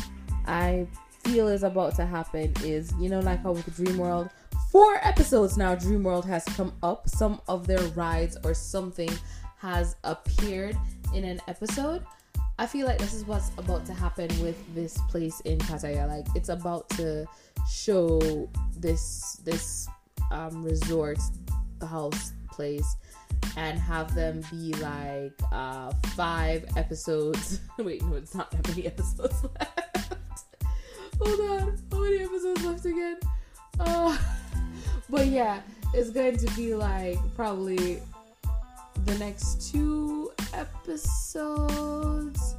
I 0.64 0.87
feel 1.24 1.48
is 1.48 1.62
about 1.62 1.94
to 1.96 2.07
happen 2.07 2.55
is, 2.62 2.92
you 2.98 3.11
know, 3.11 3.20
like 3.20 3.42
how 3.42 3.53
with 3.53 3.77
Dream 3.77 3.98
World, 3.98 4.31
four 4.72 4.98
episodes 5.03 5.59
now, 5.59 5.74
Dream 5.74 6.03
World 6.03 6.24
has 6.24 6.42
come 6.57 6.72
up. 6.83 7.07
Some 7.07 7.40
of 7.48 7.66
their 7.66 7.83
rides 7.88 8.38
or 8.44 8.55
something 8.55 9.11
has 9.59 9.96
appeared 10.05 10.77
in 11.14 11.24
an 11.24 11.40
episode. 11.48 12.03
I 12.59 12.66
feel 12.66 12.87
like 12.87 12.98
this 12.98 13.12
is 13.12 13.27
what's 13.27 13.50
about 13.59 13.85
to 13.87 13.92
happen 13.92 14.29
with 14.40 14.57
this 14.74 14.96
place 15.11 15.40
in 15.40 15.59
Pattaya. 15.59 16.09
Like 16.09 16.27
it's 16.35 16.48
about 16.48 16.88
to 16.90 17.27
show 17.70 18.48
this 18.79 19.40
this 19.44 19.87
um, 20.31 20.64
resort 20.64 21.18
house 21.83 22.33
place 22.50 22.96
and 23.57 23.79
have 23.79 24.14
them 24.14 24.42
be 24.50 24.72
like 24.74 25.33
uh 25.53 25.92
five 26.16 26.64
episodes. 26.77 27.61
Wait, 27.79 28.03
no, 28.03 28.16
it's 28.16 28.35
not 28.35 28.50
that 28.53 28.66
many 28.68 28.87
episodes 28.87 29.42
left. 29.42 29.84
Hold 31.20 31.40
on. 31.40 31.79
How 31.90 31.98
many 31.98 32.18
episodes 32.18 32.64
left 32.64 32.85
again? 32.85 33.16
Uh, 33.79 34.16
but 35.11 35.27
yeah, 35.27 35.61
it's 35.92 36.11
going 36.11 36.37
to 36.37 36.46
be 36.57 36.74
like 36.74 37.18
probably 37.37 38.00
the 39.05 39.18
next 39.18 39.70
two 39.70 40.33
episodes, 40.53 42.57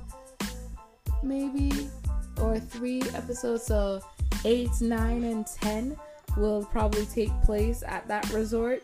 maybe, 1.23 1.89
or 2.41 2.59
three 2.59 3.01
episodes. 3.13 3.63
So 3.63 4.01
eight, 4.45 4.69
nine, 4.81 5.23
and 5.23 5.45
ten 5.45 5.97
will 6.37 6.65
probably 6.65 7.05
take 7.07 7.31
place 7.43 7.83
at 7.85 8.07
that 8.07 8.29
resort 8.31 8.83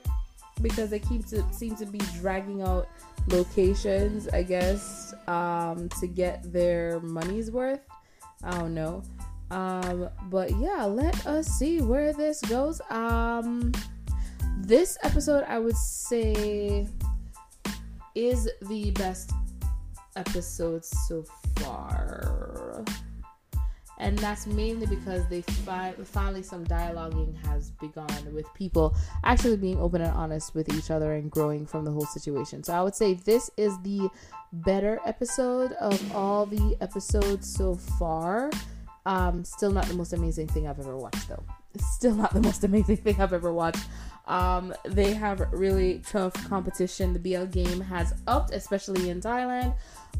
because 0.62 0.89
they 0.89 0.99
keep 0.99 1.25
to 1.27 1.43
seem 1.53 1.75
to 1.75 1.86
be 1.86 1.99
dragging 2.19 2.62
out 2.62 2.88
locations, 3.27 4.27
I 4.29 4.43
guess, 4.43 5.13
um, 5.27 5.89
to 5.99 6.07
get 6.07 6.51
their 6.51 6.99
money's 7.01 7.51
worth. 7.51 7.81
I 8.43 8.57
don't 8.57 8.73
know. 8.73 9.03
Um, 9.51 10.09
but 10.29 10.49
yeah, 10.57 10.85
let 10.85 11.27
us 11.27 11.45
see 11.47 11.81
where 11.81 12.13
this 12.13 12.41
goes. 12.41 12.81
Um, 12.89 13.73
this 14.57 14.97
episode, 15.03 15.43
I 15.47 15.59
would 15.59 15.75
say, 15.75 16.87
is 18.15 18.49
the 18.61 18.91
best 18.91 19.31
episode 20.15 20.85
so 20.85 21.25
far. 21.59 22.83
And 23.97 24.17
that's 24.17 24.47
mainly 24.47 24.87
because 24.87 25.27
they 25.27 25.41
fi- 25.41 25.93
finally 26.05 26.41
some 26.41 26.65
dialoguing 26.65 27.35
has 27.45 27.69
begun 27.71 28.33
with 28.33 28.51
people 28.55 28.95
actually 29.23 29.57
being 29.57 29.79
open 29.79 30.01
and 30.01 30.11
honest 30.11 30.55
with 30.55 30.73
each 30.73 30.89
other 30.89 31.13
and 31.13 31.29
growing 31.29 31.67
from 31.67 31.85
the 31.85 31.91
whole 31.91 32.07
situation. 32.07 32.63
So 32.63 32.73
I 32.73 32.81
would 32.81 32.95
say 32.95 33.13
this 33.13 33.51
is 33.57 33.79
the 33.83 34.09
better 34.53 34.99
episode 35.05 35.73
of 35.73 36.15
all 36.15 36.47
the 36.47 36.75
episodes 36.81 37.53
so 37.53 37.75
far. 37.75 38.49
Um, 39.05 39.43
still 39.43 39.71
not 39.71 39.85
the 39.85 39.93
most 39.93 40.13
amazing 40.13 40.47
thing 40.47 40.67
I've 40.67 40.79
ever 40.79 40.95
watched, 40.95 41.27
though. 41.27 41.43
Still 41.77 42.15
not 42.15 42.33
the 42.33 42.41
most 42.41 42.63
amazing 42.65 42.97
thing 42.97 43.19
I've 43.19 43.33
ever 43.33 43.51
watched. 43.51 43.83
Um, 44.27 44.73
they 44.85 45.13
have 45.13 45.39
really 45.51 46.01
tough 46.07 46.33
competition. 46.47 47.13
The 47.13 47.19
BL 47.19 47.45
game 47.45 47.81
has 47.81 48.13
upped, 48.27 48.51
especially 48.53 49.09
in 49.09 49.21
Thailand. 49.21 49.75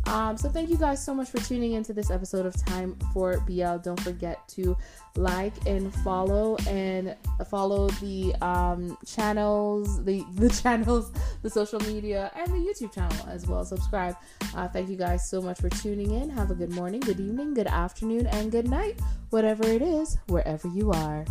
Um, 0.08 0.38
so 0.38 0.50
thank 0.50 0.70
you 0.70 0.78
guys 0.78 1.04
so 1.04 1.14
much 1.14 1.30
for 1.30 1.38
tuning 1.40 1.74
into 1.74 1.94
this 1.94 2.10
episode 2.10 2.46
of 2.46 2.56
Time 2.66 2.98
for 3.14 3.40
BL. 3.42 3.78
Don't 3.78 4.00
forget 4.00 4.48
to 4.50 4.76
like 5.16 5.54
and 5.68 5.94
follow 6.04 6.58
and 6.68 7.16
follow 7.50 7.90
the 7.90 8.36
um, 8.42 8.98
channels, 9.06 10.04
the 10.04 10.24
the 10.36 10.50
channels, 10.50 11.12
the 11.44 11.50
social 11.50 11.80
media, 11.82 12.32
and 12.36 12.48
the 12.48 12.58
YouTube 12.58 12.94
channel 12.94 13.28
as 13.30 13.48
well. 13.48 13.64
Subscribe. 13.64 14.16
Uh, 14.56 14.68
thank 14.68 14.90
you 14.90 14.98
guys 14.98 15.30
so 15.30 15.42
much 15.42 15.60
for 15.60 15.70
tuning 15.70 16.12
in. 16.12 16.30
Have 16.30 16.52
a 16.52 16.56
good 16.56 16.72
morning, 16.72 17.00
good 17.00 17.20
evening, 17.20 17.54
good 17.54 17.68
afternoon, 17.68 18.28
and 18.28 18.52
good 18.52 18.68
night, 18.68 19.00
whatever 19.30 19.68
it 19.68 19.82
is, 19.82 20.18
wherever 20.28 20.68
you 20.68 20.92
are. 20.92 21.26